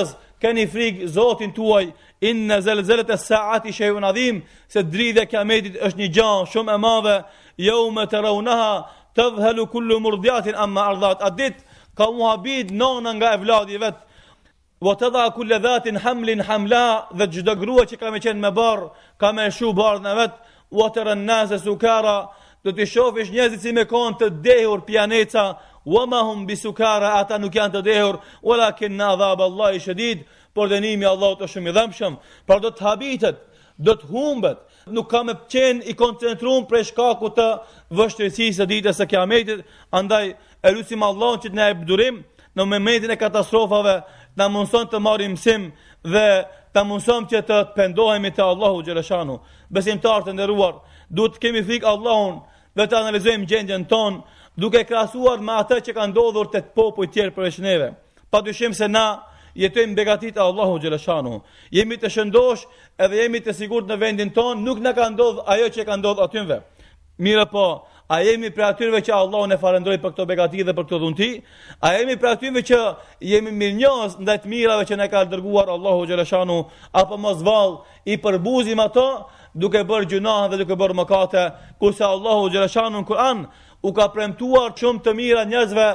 [0.43, 1.87] keni frikë zotin tuaj,
[2.21, 6.75] inë në zelë e saati shëhu në adhim, se dridhe kiametit është një gjanë shumë
[6.75, 7.15] e madhe,
[7.57, 8.75] johë me të raunaha,
[9.15, 11.57] të dhëhelu kullu murdjatin, amma ardhat, adit,
[11.97, 14.03] ka muhabit nona nga evladi vetë,
[14.85, 18.51] Vë të dha ku dhatin hamlin hamla dhe gjdo grua që kam e qenë me
[18.53, 20.41] barë, kam e shu barë në vetë,
[20.77, 22.17] vë të rënnazë sukara,
[22.65, 25.47] do të shofish njëzit si me konë të dehur pjaneca,
[25.89, 29.73] vë ma hum bi sukara, ata nuk janë të dehur, vë kënë në dha Allah
[29.73, 33.41] i shëdid, por denimi Allah të shumë i dhamshëm, por do të habitet,
[33.79, 34.61] do të humbet,
[34.93, 37.49] nuk kam e qenë i koncentrum për shkaku të
[37.97, 39.65] vështërësi së ditë e kiametit,
[39.97, 42.23] andaj e lusim Allah që të ne e bëdurim,
[42.55, 43.97] në mëmetin e katastrofave,
[44.37, 45.69] ta mundson të marrim mësim
[46.05, 46.27] dhe
[46.75, 49.39] ta mundson që të pendohemi te Allahu xhaleshanu.
[49.71, 52.41] Besimtar të nderuar, duhet të kemi frikë Allahun
[52.77, 54.21] dhe të analizojmë gjendjen tonë
[54.59, 57.93] duke krahasuar me atë që ka ndodhur te popujt tjerë përveç neve.
[58.31, 59.23] Padyshim se na
[59.55, 61.41] jetojmë begatit e Allahu Gjeleshanu.
[61.71, 62.67] Jemi të shëndosh
[62.99, 66.23] edhe jemi të sigur në vendin ton, nuk në ka ndodh ajo që ka ndodh
[66.27, 66.61] atymve.
[67.19, 70.85] Mire po, A jemi për atyreve që Allahun e farendroj për këto begati dhe për
[70.89, 71.29] këto dhunti?
[71.81, 72.79] A jemi për atyreve që
[73.25, 76.59] jemi mirë njës ndaj të mirave që ne ka dërguar Allahu Gjereshanu?
[77.03, 77.79] Apo më zval
[78.13, 79.07] i përbuzim ato
[79.57, 81.45] duke bërë gjunahë dhe duke bërë mëkate?
[81.81, 83.47] Kurse Allahu Gjereshanu në Kur'an
[83.83, 85.87] u ka premtuar qëmë të mira njëzve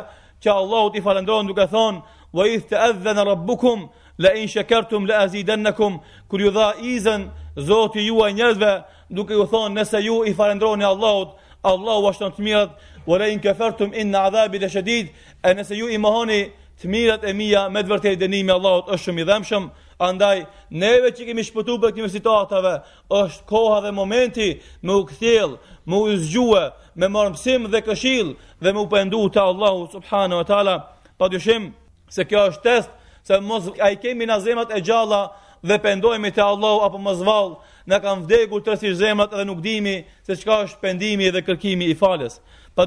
[0.44, 3.88] që Allahu i farendrojnë duke thonë Vë ith të edhe në rabbukum,
[4.22, 5.96] le in shekertum, le azidennekum,
[6.30, 7.24] kur ju dha izën,
[7.58, 8.70] zoti juaj njëzve,
[9.18, 11.32] duke ju thonë nëse ju i farendroni Allahut,
[11.64, 12.76] Allahu është në të mirët,
[13.08, 15.08] vëre in kefer të më në adhabi dhe shedid,
[15.44, 16.42] e nëse ju i mohoni
[16.80, 19.66] të mirët e mija, me të vërtej dënimi Allahut është shumë i dhemshëm,
[20.00, 22.74] andaj neve që kemi shpëtu për këmë situatave,
[23.12, 24.50] është koha dhe momenti
[24.82, 26.64] me u këthjel, me u zgjue,
[26.96, 30.78] me marë mësim dhe këshil, dhe me u pëndu të Allahu subhanu wa ta'ala,
[31.20, 31.74] pa dyshim
[32.10, 32.90] se kjo është test,
[33.28, 35.26] se mos, a i kemi nazimat e gjalla
[35.62, 39.96] dhe pëndojmi të Allahu apo mëzval, na kanë vdekur të rësish zemrat dhe nuk dimi
[40.26, 42.40] se çka është pendimi dhe kërkimi i falës.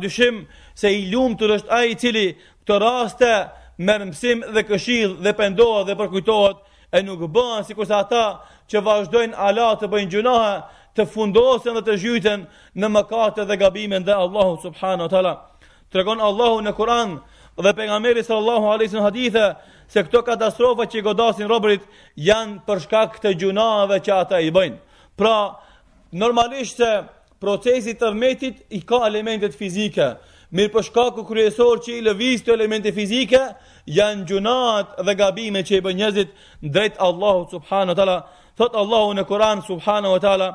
[0.03, 2.35] dyshim se i lumtur është ai i cili
[2.67, 6.57] këtë raste me mësim dhe këshill dhe pendoa dhe përkujtohet
[6.93, 10.55] e nuk bën sikur se ata që vazhdojnë ala të bëjnë gjunoha
[10.97, 15.35] të fundosen dhe të zhyten në mëkate dhe gabime dhe Allahu subhanahu wa taala.
[15.93, 17.11] Tregon Allahu në Kur'an
[17.61, 19.57] dhe pejgamberi sallallahu alaihi wasallam hadithe
[19.89, 21.85] se këto katastrofa që godasin robërit
[22.17, 24.77] janë për shkak të gjunave që ata i bëjnë.
[25.17, 25.35] Pra,
[26.13, 26.93] normalisht se
[27.41, 30.07] procesi i tërmetit i ka elemente fizike,
[30.53, 33.41] mirëpo shkaku kryesor që i lëviz të elemente fizike
[33.87, 36.29] janë gjunat dhe gabimet që i bëjnë njëzit,
[36.63, 38.23] drejt Allahut subhanahu wa
[38.57, 40.49] Thot Allahu në Kur'an subhanahu wa taala: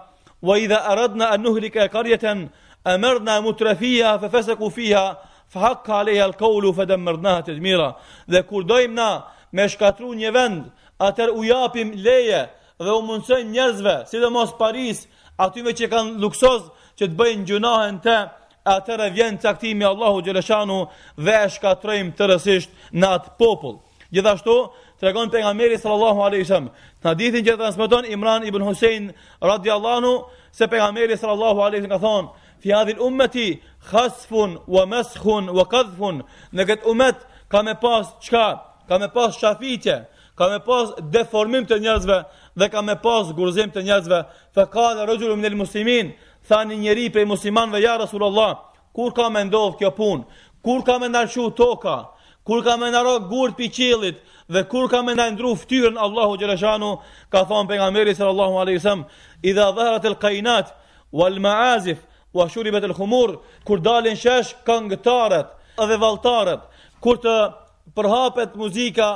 [0.44, 2.50] "Wa idha aradna an nuhlika qaryatan
[2.84, 5.16] amarna mutrafiha fa fasaku fiha"
[5.50, 7.94] fa hakka alej alkoulu fa të
[8.28, 9.10] Dhe kur dojmë na
[9.52, 10.66] me shkatru një vend,
[11.00, 12.48] atër u japim leje
[12.80, 15.08] dhe u mundësojmë njerëzve, si dhe mos Paris,
[15.40, 16.62] atyme që kanë luksoz
[16.98, 18.18] që të bëjnë gjunahën te,
[18.66, 23.80] atër e vjen caktimi Allahu Gjeleshanu dhe e shkatrojmë të rësisht në atë popull.
[24.12, 24.56] Gjithashtu,
[25.00, 26.68] të regon për nga meri sallallahu alaihi
[27.08, 32.00] Në ditin që transmeton Imran ibn Husein radiallahu, se për nga meri sallallahu alaihi ka
[32.04, 32.28] thonë,
[32.60, 33.48] fi hadhi l-ummeti
[33.90, 36.24] khasfun wa meshun wa kathfun
[36.56, 37.18] në këtë ummet,
[37.52, 38.48] ka me pas qka
[38.88, 39.98] ka me pas shafitje
[40.38, 42.18] ka me pas deformim të njëzve
[42.60, 44.20] dhe ka me pas gurzim të njëzve
[44.56, 46.12] fa ka dhe rëgjullu më në l-musimin
[46.48, 48.52] tha një pe i musiman dhe ja Rasul Allah
[48.96, 50.20] kur ka me ndodh kjo pun
[50.66, 51.98] kur ka me nërshu toka
[52.48, 54.20] kur ka me nëra gurët pi qilit
[54.54, 56.92] Dhe kur ka me nëndru ftyrën Allahu Gjereshanu
[57.32, 58.54] Ka thonë për nga meri sër Allahu
[59.50, 60.68] Idha dhehrat al-qainat
[61.12, 61.98] Wal maazif
[62.38, 66.70] u ashuribet të lëhumur, kur dalin shesh këngëtarët dhe valtarët,
[67.04, 67.38] kur të
[67.98, 69.10] përhapet muzika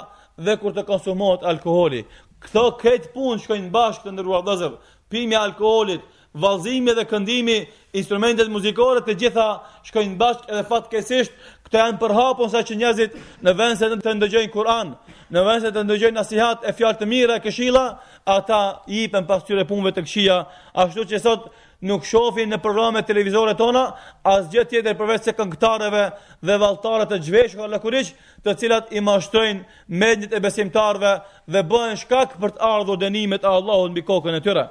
[0.45, 2.03] dhe kur të konsumohet alkoholi.
[2.41, 4.75] Këto këtë punë shkojnë bashkë të ndërruar dhezër,
[5.11, 6.01] pimi alkoholit,
[6.41, 7.57] valzimi dhe këndimi,
[7.99, 9.47] instrumentet muzikore të gjitha
[9.89, 11.33] shkojnë bashkë edhe fatkesisht,
[11.65, 14.95] këto janë përhapun sa që njerëzit në se të ndëgjojnë Kur'an,
[15.31, 17.85] në se të ndëgjojnë nasihat e fjalë të mira e këshilla,
[18.25, 20.39] ata i jepen pas tyre punve të këshia,
[20.73, 21.51] ashtu që sot
[21.87, 23.81] nuk shofin në programet televizore tona,
[24.27, 26.03] as gjë tjetër përveç se këngëtarëve
[26.45, 28.11] dhe valltarëve të zhveshur në Kuriç,
[28.45, 31.15] të cilat i mashtrojnë mendjet e besimtarëve
[31.51, 34.67] dhe bëhen shkak për të ardhur dënimet e Allahut mbi kokën e tyre.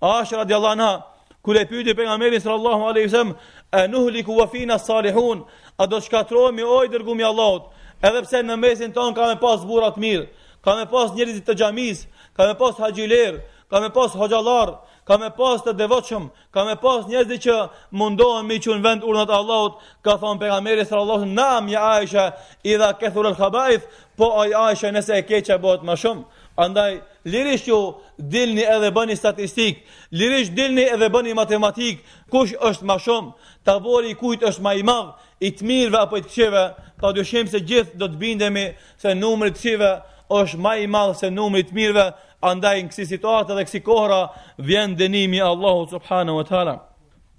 [0.00, 1.04] Ash radiallahu anha,
[1.44, 3.34] kur e pyeti pejgamberin sallallahu alaihi wasallam,
[3.72, 5.44] "A nuhliku wa fina salihun?"
[5.78, 7.68] A do shkatrohemi o i dërgumi Allahut?
[8.02, 10.26] Edhe pse në mesin ton ka me pas burra të mirë,
[10.64, 13.40] ka me pas njerëz të xhamisë, ka me pas haxhiler,
[13.70, 14.68] ka me pas hoxhallar,
[15.06, 17.54] ka me pas të devoqëm, ka me pas njerëz që
[18.00, 21.82] mundohen mi që në vend urnat Allahut, ka thonë pejgamberi kameri sërë Allahut, nam ja
[21.94, 22.24] Aisha,
[22.66, 23.86] i dha kethur el khabajth,
[24.18, 26.24] po aj Aisha nëse e keqe bëhet më shumë.
[26.58, 26.98] Andaj,
[27.32, 27.78] lirish ju
[28.18, 33.32] dilni edhe bëni statistik, lirish dilni edhe bëni matematik, kush është më shumë,
[33.66, 35.12] tavori i kujt është më i madh,
[35.46, 36.66] i të mirëve apo i të këqeve,
[37.00, 38.66] pa dyshim se gjithë do të bindemi
[38.98, 39.94] se numri të këqeve
[40.32, 42.06] është ma i madhë se numri të mirëve,
[42.50, 44.20] andaj në kësi situatë dhe kësi kohra,
[44.58, 46.74] vjen dënimi Allahu subhanu wa ta'ala.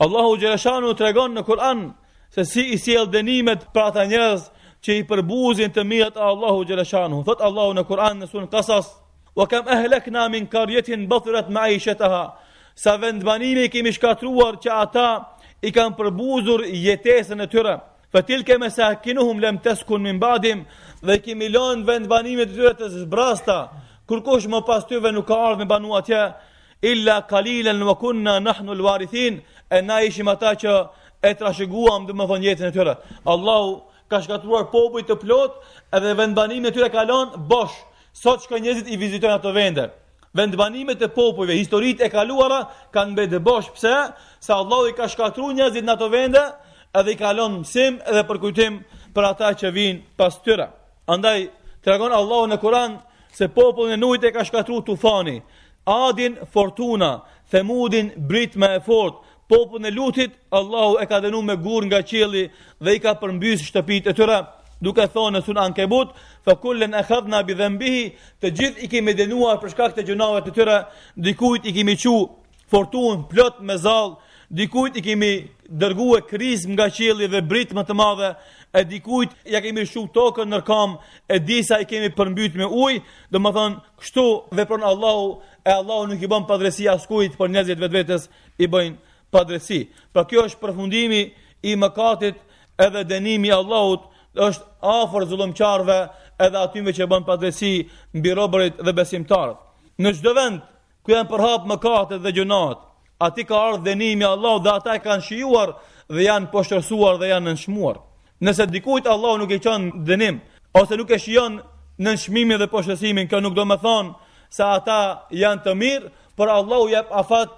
[0.03, 1.89] Allahu Gjereshanu të regon në Kur'an,
[2.33, 4.47] se si i siel dënimet pra ata njerëz,
[4.83, 7.23] që i përbuzin të mirët a Allahu Gjereshanu.
[7.25, 8.91] Thot Allahu në Kur'an në sunë kasas,
[9.35, 12.37] wa kam ehlekna min karjetin bëthurat ma i shetaha,
[12.75, 15.09] sa vendbanimi kemi shkatruar që ata
[15.65, 17.79] i kam përbuzur jetesën e tyre,
[18.13, 20.65] fa tilke me sa kinuhum lem teskun min badim,
[21.07, 23.57] dhe kemi lënë vend banimet e tyre të zbrasta,
[24.07, 26.19] kur kush më pas tyve nuk ka ardhë me banu atje,
[26.91, 29.39] illa kalilen në kunna nahnu lëvarithin,
[29.75, 30.73] e na ishim ata që
[31.27, 32.93] e trashëguam dhe më thonë jetën e tyre.
[33.33, 33.71] Allahu
[34.11, 35.57] ka shkatruar popuj të plot
[35.97, 37.75] edhe vendbanim e tyre kalonë bosh,
[38.23, 39.87] sot që ka njëzit i vizitojnë ato vende.
[40.37, 42.59] Vendbanimet e popujve, historit e kaluara,
[42.93, 43.95] kanë bedë dhe bosh, pse?
[44.45, 46.43] Sa Allahu i ka shkatru njëzit në ato vende
[46.99, 48.81] edhe i kalon mësim edhe përkujtim
[49.15, 50.69] për ata që vinë pas tyre.
[51.07, 51.45] Andaj,
[51.85, 52.97] të regonë Allahu në Koran,
[53.31, 55.37] se popullin e nujt e ka shkatru tufani,
[55.87, 57.13] adin fortuna,
[57.49, 62.01] themudin brit me e fort, popullin e lutit, Allahu e ka dhenu me gur nga
[62.03, 62.49] qili
[62.83, 64.41] dhe i ka përmbys shtëpit e tëra,
[64.83, 66.11] duke thonë në sun ankebut,
[66.43, 68.03] fa kullën e khadna bi dhembihi,
[68.43, 70.81] të gjithë i kemi dhenuar për shkak të gjunave të tëra,
[71.15, 72.17] dikujt i kemi qu
[72.71, 74.17] fortun plot me zalë,
[74.59, 75.31] dikujt i kemi
[75.81, 78.33] dërgu e krizm nga qili dhe brit më të madhe,
[78.73, 80.97] e dikujt ja kemi shu tokën në kam,
[81.31, 82.99] e disa i kemi përmbyt me uj,
[83.31, 84.25] dhe më thonë, kështu
[84.59, 85.27] vepron Allahu,
[85.63, 88.27] e Allahu nuk i bën padresi askujt, por njëzjet vetë vetës
[88.63, 88.97] i bëjnë
[89.31, 89.83] padresi.
[90.13, 91.21] Pra kjo është përfundimi
[91.67, 92.37] i mëkatit
[92.83, 95.97] edhe denimi Allahut, është afër zullumqarve
[96.47, 97.77] edhe atyme që bën padresi
[98.13, 99.57] mbi robërit dhe besimtarët.
[99.97, 100.59] Në çdo vend
[101.03, 102.83] ku janë përhap mëkatet dhe gjunat,
[103.23, 105.73] aty ka ardhur dënimi i Allahut dhe ata e kanë shijuar
[106.13, 107.97] dhe janë poshtërsuar dhe janë nënshmuar.
[108.41, 110.39] Nëse dikujt Allahu nuk e qënë dënim,
[110.77, 111.61] ose nuk e shionë
[111.97, 114.13] në nëshmimi dhe poshësimin, kjo nuk do me thonë
[114.53, 114.97] se ata
[115.33, 117.53] janë të mirë, për Allahu jep afat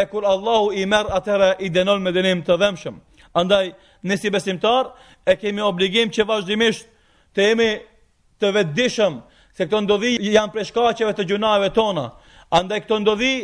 [0.00, 2.96] e kur Allahu i merë atëra i denon me dënim të dhemshëm.
[3.36, 3.74] Andaj,
[4.08, 4.88] nësi besimtar,
[5.28, 6.88] e kemi obligim që vazhdimisht
[7.36, 7.68] të jemi
[8.40, 9.20] të vetëdishëm,
[9.52, 12.06] se këto ndodhi janë për shkacheve të gjunave tona.
[12.56, 13.34] Andaj, këto ndodhi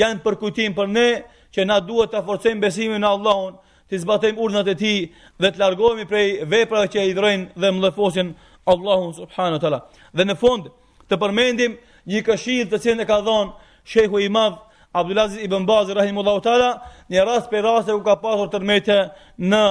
[0.00, 1.08] janë për kujtim për ne,
[1.54, 3.56] që na duhet të forcojmë besimin në Allahun,
[3.90, 4.92] të zbatojmë urnat e ti
[5.40, 8.32] dhe të largohemi prej veprave që i drejnë dhe më lëfosin
[8.70, 9.80] Allahun subhanu tala.
[10.14, 10.68] Dhe në fund
[11.08, 11.76] të përmendim
[12.10, 13.52] një këshill të cilën e ka dhonë
[13.86, 14.58] shekhu i madh
[14.96, 16.70] Abdulaziz i Baz Rahimullahu Tala
[17.10, 19.62] një rast për rast e ku ka pasur tërmete në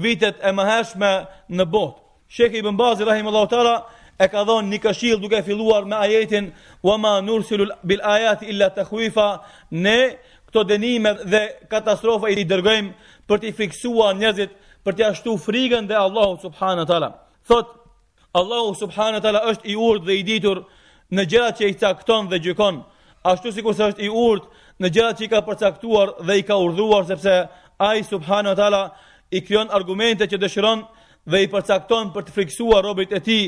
[0.00, 1.12] vitet e mëhershme
[1.50, 2.00] në botë.
[2.28, 3.74] Shehu i Baz Rahimullahu Tala
[4.18, 6.50] e ka dhonë një këshill duke filluar me ajetin
[6.82, 9.28] wa ma nursilu bil ayati illa të khuifa
[9.70, 10.16] ne
[10.48, 12.90] këto dënime dhe katastrofa i dërgojmë
[13.30, 14.50] për të fiksua njerëzit,
[14.84, 17.12] për të ashtu frigën dhe Allahu subhanë tala.
[17.48, 17.68] Thot,
[18.40, 20.64] Allahu subhanë tala është i urt dhe i ditur
[21.14, 22.82] në gjera që i cakton dhe gjykon,
[23.32, 24.46] ashtu si kurse është i urt
[24.82, 27.34] në gjera që i ka përcaktuar dhe i ka urduar, sepse
[27.78, 28.82] a i subhanë tala
[29.36, 30.82] i kryon argumente që dëshiron
[31.30, 33.40] dhe i përcakton për të friksuar robit e ti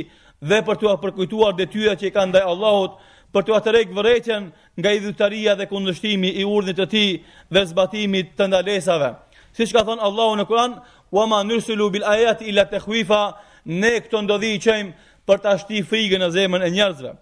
[0.50, 2.94] dhe për të apërkujtuar dhe tyja që i ka ndaj Allahut,
[3.34, 7.06] për të atërek vëreqen nga idhutaria dhe kundështimi i urnit të ti
[7.54, 9.08] dhe zbatimit të ndalesave.
[9.54, 10.76] Si që ka thonë Allahu në Kur'an,
[11.12, 13.22] wa ma nërsulu bil ajat illa të khuifa,
[13.68, 14.92] ne këto ndodhi i qëjmë
[15.28, 17.12] për të ashti frigën në zemën e njerëzve.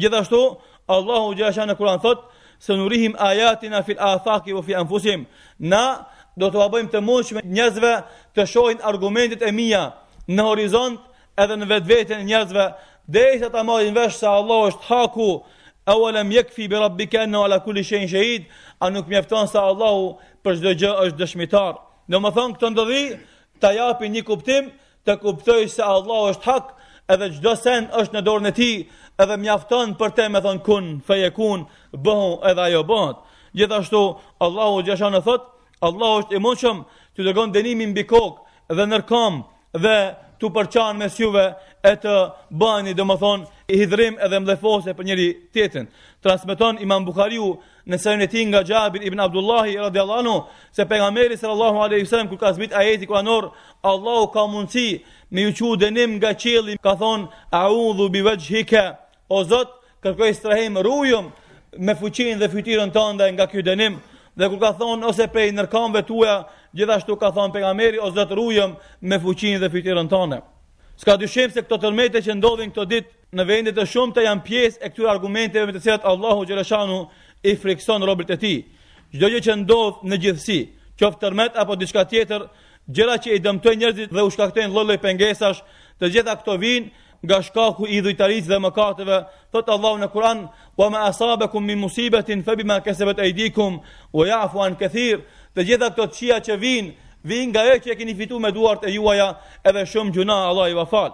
[0.00, 0.40] Gjithashtu,
[0.96, 2.24] Allahu gjasha në Kur'an thot,
[2.58, 5.26] se nërihim ajatina fil athaki vë fi anfusim,
[5.58, 5.84] na
[6.40, 7.94] do të abëjmë të mundshme njerëzve
[8.36, 9.84] të shojnë argumentit e mija
[10.28, 10.96] në horizont
[11.38, 12.64] edhe në vetë vetën njerëzve,
[13.12, 15.28] dhe i të të marrin vesh se Allahu është haku
[15.86, 18.44] E wala mjekfi bi rabbi kenë wala kulli shenë shahid,
[18.80, 20.06] a nuk mjefton Allahu
[20.44, 21.74] për shdo gjë është dëshmitar.
[22.08, 23.02] Në më thonë këtë ndërri
[23.60, 24.70] të japi një kuptim,
[25.04, 26.66] të kuptoj se Allahu është hak,
[27.12, 28.70] edhe gjdo sen është në dorën e ti,
[29.20, 31.66] edhe mjafton për te me thonë kun, feje kun,
[32.06, 33.20] bëhu edhe ajo bëhat.
[33.54, 34.00] Gjithashtu,
[34.46, 35.50] Allahu gjesha në thot,
[35.84, 36.80] Allahu është i mundshëm
[37.14, 39.42] të dërgon denimin bikok kokë dhe nërkam
[39.84, 39.96] dhe
[40.40, 41.44] të përqanë me syve
[41.84, 42.16] e të
[42.48, 45.86] bani dhe më thonë i hidrim edhe mdhefose për njëri tjetën.
[46.20, 51.00] Transmeton imam Bukhariu në sërën e ti nga Gjabir ibn Abdullahi radhiyallahu anhu se për
[51.00, 52.24] nga meri sërë Allahu a.s.
[52.28, 53.50] kër ka zbit ajeti kër anor,
[53.82, 55.00] Allahu ka mundësi
[55.30, 58.22] me ju çu dënim nga qëli, ka thonë, a unë bi
[58.60, 58.84] hike,
[59.28, 59.72] o zot,
[60.02, 61.30] kërkoj së trahim rujëm
[61.78, 63.96] me fuqin dhe fytirën të nga kjo dënim,
[64.34, 66.42] Dhe kur ka thonë, ose pej nërkamve të
[66.74, 70.40] gjithashtu ka thonë pejgamberi o Zot dhe me fuqin dhe fytyrën tënde.
[70.96, 74.80] Ska dyshim se këto tërmete që ndodhin këto ditë, në vendet e shumta janë pjesë
[74.86, 76.98] e këtyre argumenteve me të cilat Allahu xhaleshanu
[77.50, 78.58] i frikson robërit e tij.
[79.14, 80.60] Çdo gjë që ndodh në gjithësi,
[80.98, 82.46] qoftë tërmet apo diçka tjetër,
[82.94, 85.60] gjëra që i dëmtojnë njerëzit dhe u shkaktojnë lloj-lloj pengesash,
[85.98, 86.88] të gjitha këto vijnë
[87.24, 89.18] nga shkaku i dhujtarisë dhe mëkateve,
[89.52, 90.40] thot Allahu në Kur'an,
[90.78, 93.80] "Wa ma asabakum min musibatin fa bima kasabat aydikum
[94.12, 95.18] wa ya'fu an kaseer."
[95.56, 96.90] Të gjitha këto çia që vijnë,
[97.24, 99.28] vijnë nga ajo që keni fituar me duart e juaja,
[99.64, 101.12] edhe shumë gjuna Allahu i vafal.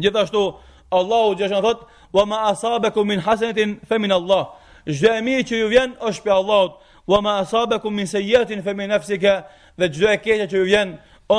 [0.00, 0.54] Gjithashtu,
[0.92, 1.80] Allahu gjithashtu thot:
[2.12, 4.52] "Wa ma asabakum min hasanatin fa min Allah."
[4.86, 6.72] Çdo e mirë që ju vjen është prej Allahut.
[7.10, 9.34] "Wa ma asabakum min sayyatin fa min nafsika."
[9.78, 10.88] Dhe çdo e keqe që ju vjen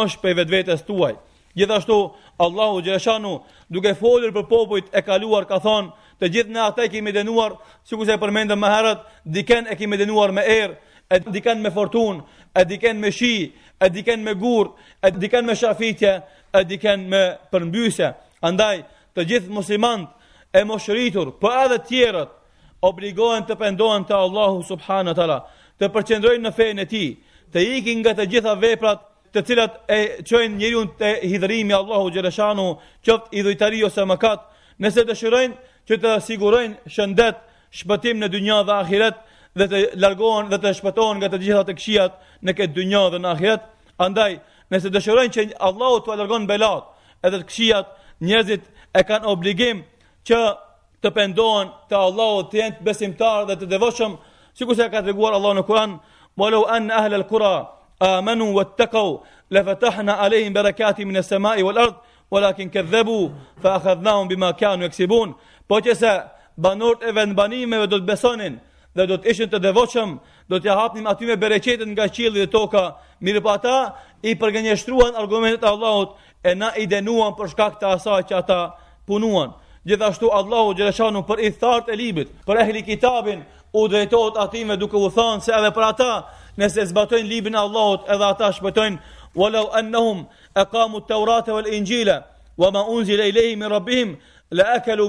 [0.01, 1.15] është prej vetvetes tuaj.
[1.59, 2.11] Gjithashtu
[2.45, 3.33] Allahu gjithashtu
[3.73, 5.89] duke folur për popujt e kaluar ka thonë:
[6.19, 7.51] "Të gjithë ne ata kemi dënuar,
[7.89, 8.99] sikur se e përmendëm më herët,
[9.35, 10.75] diken e kemi dënuar me erë,
[11.13, 12.19] e diken me fortunë,
[12.59, 13.35] e diken me shi,
[13.83, 14.71] e diken me gurë,
[15.05, 16.13] e diken me shafitje,
[16.57, 18.07] e diken me përmbysje."
[18.47, 18.77] Andaj
[19.15, 20.07] të gjithë muslimant
[20.53, 22.29] e moshëritur, për po edhe tjerët,
[22.83, 25.37] obligohen të pendohen të Allahu subhanu tëra,
[25.79, 27.05] të përqendrojnë në fejnë e ti,
[27.53, 29.99] të ikin nga të gjitha veprat të cilat e
[30.29, 32.65] qojnë njëriun të hidrimi Allahu Gjereshanu,
[33.05, 34.43] qoftë i dhujtari ose më katë,
[34.83, 37.39] nëse të shërojnë që të sigurojnë shëndet,
[37.79, 39.15] shpëtim në dynja dhe ahiret,
[39.57, 42.13] dhe të largohen dhe të shpëtohen nga të gjitha të këshiat
[42.45, 43.65] në këtë dynja dhe në ahiret,
[44.05, 44.37] andaj,
[44.71, 46.85] nëse të shërojnë që Allahu të alargon belat,
[47.25, 47.89] edhe të këshiat,
[48.23, 49.79] njerëzit e kanë obligim
[50.27, 50.39] që
[51.03, 54.15] të pendohen te Allahu të jenë besimtarë dhe të devotshëm,
[54.57, 55.97] sikur se ka treguar Allahu në Kur'an,
[56.37, 57.51] "Walau an ahla al-qura
[57.99, 59.03] amanu wattaqu
[59.49, 61.95] la fatahna alayhim barakatin min as-sama'i wal-ard,
[62.31, 63.31] walakin kadhabu
[63.61, 65.35] fa akhadnahum bima kanu yaksibun."
[65.67, 66.11] Po që sa
[66.63, 67.33] banorët e vend
[67.89, 68.59] do të besonin
[68.95, 70.19] dhe do të ishin të devotshëm,
[70.49, 75.63] do t'i hapnim aty me bereqetin nga qielli dhe toka, mirëpo ata i përgënjeshtruan argumentet
[75.63, 76.09] e Allahut,
[76.43, 78.59] e na i për shkak të asaj që ata
[79.07, 79.53] punuan.
[79.85, 84.95] Gjithashtu Allahu Gjereshanu për i thartë e libit, për ehli kitabin, u drejtojt atime duke
[84.97, 86.11] u thanë se edhe për ata,
[86.57, 88.99] nëse zbatojnë libin Allahut edhe ata shpëtojnë,
[89.35, 90.25] walau ennehum
[90.55, 92.19] e kamu të urate vel ingjile,
[92.57, 93.55] wa ma unzi le i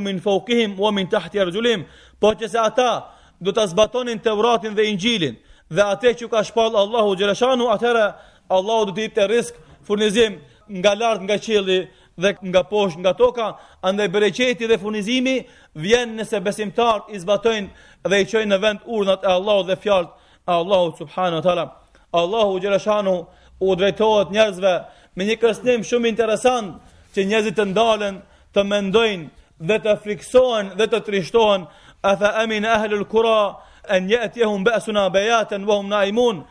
[0.03, 1.82] min fokihim, wa min tahti erzulim,
[2.20, 5.35] po që se ata du të zbatonin të uratin dhe ingjilin,
[5.70, 8.07] dhe ate që ka shpal Allahu Gjereshanu, atëherë
[8.49, 9.55] Allahu du t'i të risk,
[9.87, 10.41] furnizim,
[10.71, 11.79] nga lart nga qielli
[12.19, 13.47] dhe nga poshtë nga toka,
[13.83, 15.39] andaj bereqeti dhe furnizimi
[15.75, 17.69] vjen nëse besimtarët i zbatojnë
[18.09, 20.11] dhe i çojnë në vend urdhat e Allahut dhe fjalët
[20.49, 21.65] e Allahut subhanahu wa taala.
[22.12, 23.27] Allahu xhelashanu
[23.61, 24.75] u drejtohet njerëzve
[25.17, 26.79] me një kërcënim shumë interesant
[27.15, 28.23] që njerëzit të ndalen
[28.55, 29.29] të mendojnë
[29.69, 31.67] dhe të friksohen dhe të trishtohen
[32.03, 33.57] a fa amin ahlul qura
[33.91, 36.45] an yatihum ba'suna bayatan wa hum na'imun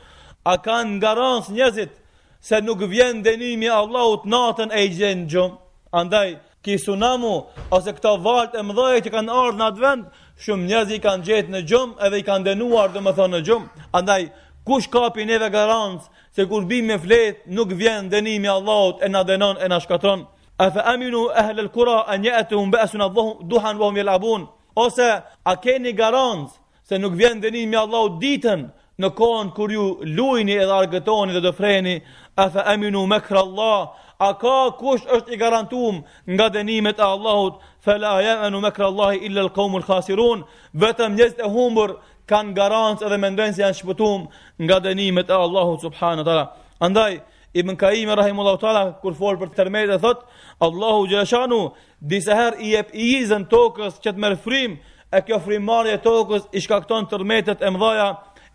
[0.46, 2.03] a kanë garans njerëzit
[2.44, 5.52] se nuk vjen dënimi i Allahut natën e gjën
[5.94, 7.36] Andaj ki sunamu
[7.72, 10.04] ose këta valt e mëdha që kanë ardhur në Advent,
[10.44, 13.64] shumë njerëz i kanë gjetë në xhum edhe i kanë dënuar domethënë në xhum.
[13.94, 14.22] Andaj
[14.66, 19.00] kush ka një neve garancë, se kur bim me flet nuk vjen dënimi i Allahut
[19.06, 20.26] e na dënon e na shkatron.
[20.58, 23.08] A fa aminu ahl al-qura an ya'tuhum ba'suna
[23.50, 24.48] duhan wa hum yal'abun.
[24.76, 25.10] Ose
[25.46, 26.50] a keni garancë,
[26.90, 28.66] se nuk vjen dënimi i Allahut ditën
[28.98, 29.86] në kohën kur ju
[30.18, 32.02] lujni edhe argëtoni dhe do freni
[32.36, 37.60] a fa aminu makra Allah, a ka kush është i garantum nga dënimet e Allahut,
[37.80, 40.44] fa la yaminu makra Allah illa al-qawm al-khasirun,
[40.76, 41.96] vetëm njerëzit e humbur
[42.28, 44.28] kanë garancë edhe mendojnë se janë shpëtuar
[44.66, 46.52] nga dënimet e Allahut subhanahu taala.
[46.82, 47.22] Andaj
[47.54, 50.24] Ibn kayyim rahimullahu taala kur fol për tërmet e thot
[50.68, 51.62] Allahu jashanu
[52.02, 54.80] di her i jep izën tokës që të mërë frim
[55.14, 58.08] e kjo frimarje tokës i shkakton tërmetet e mdhaja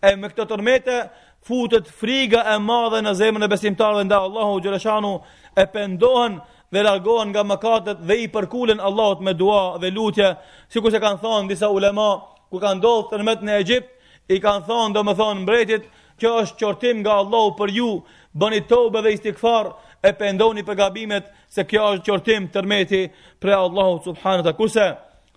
[0.02, 0.96] e me këto tërmete
[1.42, 5.12] futet friga e madhe në zemën e besimtarëve nda Allahu Gjereshanu
[5.56, 6.38] e pendohen
[6.72, 10.34] dhe largohen nga mëkatet dhe i përkulen Allahut me dua dhe lutje,
[10.68, 12.10] si ku se kanë thonë disa ulema,
[12.50, 13.88] ku kanë dohë të nëmet në Egjipt,
[14.28, 15.84] i kanë thonë dhe më thonë mbretit,
[16.20, 17.88] kjo është qortim nga Allahu për ju,
[18.34, 19.70] bëni tobe dhe istikfar,
[20.04, 23.02] e pendoni për gabimet, se kjo është qortim të nëmeti
[23.40, 24.86] pre Allahu subhanët e kuse.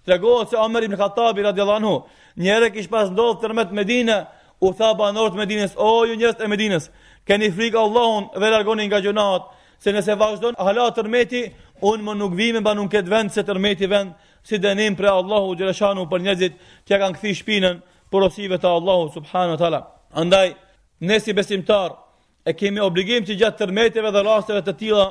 [0.06, 1.96] Tregohet se Omer ibn Khattabi radiallahu,
[2.36, 4.20] njëre kishë pas ndodhë të nëmet Medine,
[4.62, 6.86] u tha banorët Medinës, o ju njerëz të Medinës,
[7.26, 9.48] keni frikë Allahun dhe largoni nga gjunat,
[9.82, 11.48] se nëse vazhdon hala tërmeti,
[11.82, 14.12] unë më nuk vime banun këtë vend se tërmeti vend,
[14.46, 16.60] si dënim për Allahu Gjereshanu për njerëzit
[16.90, 17.80] që kanë këthi shpinën
[18.14, 19.80] për osive të Allahu Subhanahu Tala.
[20.14, 20.54] Andaj,
[21.02, 21.96] ne si besimtar
[22.46, 25.06] e kemi obligim që gjatë tërmeteve dhe rasteve të tila,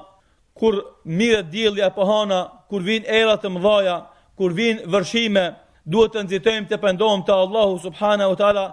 [0.55, 2.41] kur mire dilja apo hana,
[2.71, 3.97] kur vin erat të mdhaja,
[4.39, 5.45] kur vin vërshime,
[5.87, 8.67] duhet të nëzitojmë të pëndohëm të Allahu Subhanu Tala,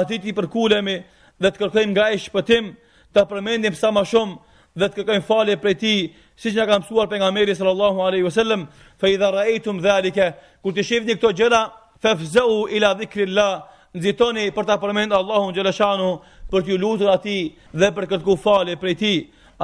[0.00, 0.96] ati ti përkulemi
[1.42, 2.72] dhe të kërkojmë nga e shpëtim
[3.14, 4.34] të përmendim sa ma shumë
[4.78, 5.94] dhe të kërkojmë falje për ti
[6.40, 8.66] si që nga kam suar për nga meri sallallahu aleyhi vësallem
[9.00, 10.28] fe i dha rajtum dhe alike
[10.64, 11.62] të shifni këto gjera
[12.02, 13.48] fe fëzëu ila dhikri la
[13.94, 16.08] nëzitoni për të përmend allahu në gjeleshanu
[16.50, 17.38] për të ju lutur ati
[17.80, 19.14] dhe për kërku falje për ti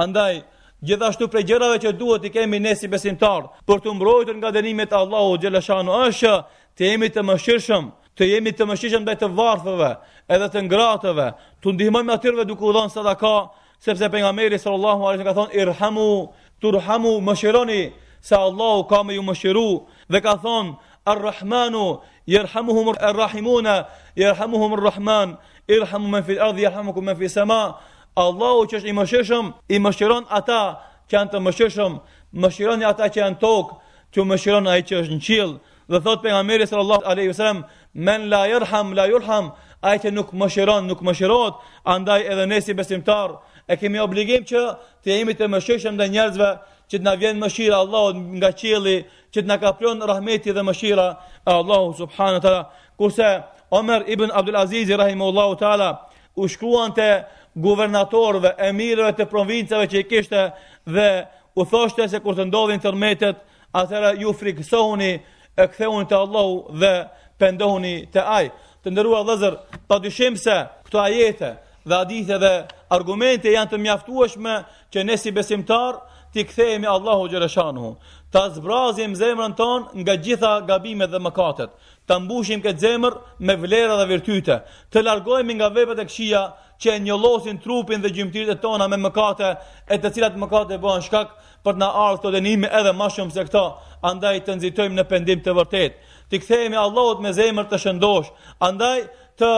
[0.05, 0.41] andaj
[0.81, 4.89] Gjithashtu prej gjërave që duhet të kemi ne si besimtar, për të mbrojtur nga dënimet
[4.89, 6.31] e Allahut është
[6.75, 7.85] të jemi të mëshirshëm,
[8.17, 9.91] të jemi të mëshishëm ndaj të varfëve,
[10.31, 11.27] edhe të ngratëve,
[11.63, 13.33] të ndihmojmë atyrve duke u dhënë sadaka,
[13.79, 16.09] sepse pejgamberi sallallahu alaihi ve sellem ka thonë irhamu
[16.61, 17.91] turhamu mëshironi,
[18.21, 19.83] se Allahu ka me ju mëshiru
[20.13, 23.85] dhe ka thonë arrahmanu yerhamuhum arrahimuna,
[24.15, 25.37] yerhamuhum arrahman
[25.67, 27.79] irhamu men fil al-ardh yerhamukum men fi sama
[28.15, 30.59] Allahu që është i mëshirshëm i mëshiron ata
[31.09, 31.97] që janë të mëshirshëm
[32.43, 33.75] mëshironi ata që janë tokë
[34.13, 35.55] që mëshiron ai që është në qiell
[35.89, 37.33] dhe thot pejgamberi sallallahu alaihi
[37.93, 39.51] men la jërham, la yulham
[39.83, 44.61] ajte nuk më shiron, nuk më shirot, andaj edhe nesi besimtar, e kemi obligim që
[45.03, 46.51] të jemi të më shishëm dhe njerëzve,
[46.91, 51.07] që të na vjen mëshira Allahut nga qielli, që të na kaplon rahmeti dhe mëshira
[51.47, 52.71] e Allahut subhanahu wa taala.
[52.97, 56.01] Kurse Omer ibn Abdul Aziz rahimahullahu taala
[56.35, 57.23] u shkruan te
[57.55, 60.49] guvernatorëve, emirëve të provincave që i kishte
[60.85, 63.39] dhe u thoshte se kur të ndodhin tërmetet,
[63.71, 65.13] atëra ju frikësoni
[65.55, 66.93] e ktheuni te Allahu dhe
[67.41, 68.51] pendohuni të aj.
[68.85, 69.55] Të ndërua dhezër,
[69.89, 70.55] pa dyshim se
[70.87, 71.51] këto ajete
[71.89, 72.53] dhe adite dhe
[72.93, 74.55] argumente janë të mjaftuashme
[74.93, 75.99] që ne si besimtar
[76.33, 77.91] t'i kthejemi Allahu Gjereshanu.
[78.33, 81.71] Ta zbrazim zemrën ton nga gjitha gabimet dhe mëkatet.
[82.07, 84.55] Ta mbushim këtë zemrë me vlera dhe virtyte.
[84.91, 86.43] Të largojmë nga vebet e këshia
[86.81, 89.49] që e njëlosin trupin dhe gjymëtirit e tona me mëkate
[89.93, 91.33] e të cilat mëkate bëhen shkak
[91.65, 93.65] për në ardhë të denimi edhe ma shumë se këta,
[94.09, 95.97] andaj të nëzitojmë në pendim të vërtetë
[96.31, 98.29] të kthehemi Allahut me zemër të shëndosh,
[98.63, 99.01] andaj
[99.39, 99.51] të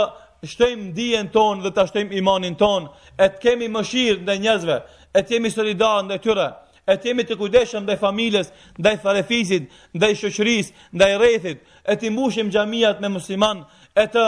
[0.50, 2.90] shtojmë dijen tonë dhe të shtojmë imanin tonë,
[3.22, 4.78] e të kemi mëshirë ndaj njerëzve,
[5.18, 6.48] e të jemi solidar ndaj tyre,
[6.90, 8.50] e të jemi të kujdesshëm ndaj familjes,
[8.82, 13.64] ndaj tharefisit, ndaj shoqërisë, ndaj rrethit, e të mbushim xhamiat me musliman,
[14.04, 14.24] e të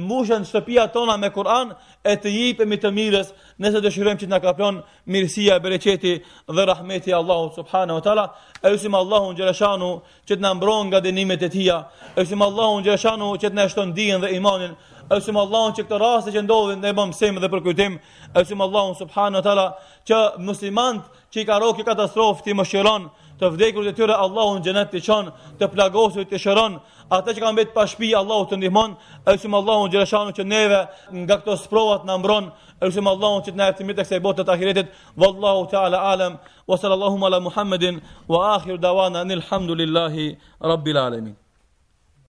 [0.00, 4.32] mbushën shtëpia tona me Kur'an, e të jipëm i të mirës nëse dëshirojmë që të
[4.32, 4.78] na kaplon
[5.12, 6.12] mirësia e bereqeti
[6.56, 8.24] dhe rahmeti Allahu subhanahu wa taala.
[8.64, 9.90] Elusim Allahun xhereshanu
[10.28, 11.76] që të na mbron nga dënimet e tija.
[12.16, 14.72] Elusim Allahun xhereshanu që të na shton dijen dhe imanin.
[15.12, 17.98] Elusim Allahun që këto raste që ndodhin ne bëm sem dhe përkujtim.
[18.34, 19.66] Elusim Allahun subhanahu wa taala
[20.08, 23.10] që muslimant që i ka rrokë katastrofë ti mëshiron
[23.40, 26.80] të vdekur të tyre Allahu në gjenet të qonë, të plagosu, të shëronë,
[27.16, 30.80] ata që kanë betë pashpi, Allahu të ndihmonë, e usim Allahu në që neve
[31.22, 34.22] nga këto sprovat në mbronë, e usim Allahu që të nga e të mirëtë kësa
[34.26, 36.38] botë të të ahiretit, vë Allahu alem,
[36.68, 40.28] wa sallallahu ala Muhammedin, wa akhir dawana nilhamdu lillahi,
[40.72, 41.49] rabbil alemin.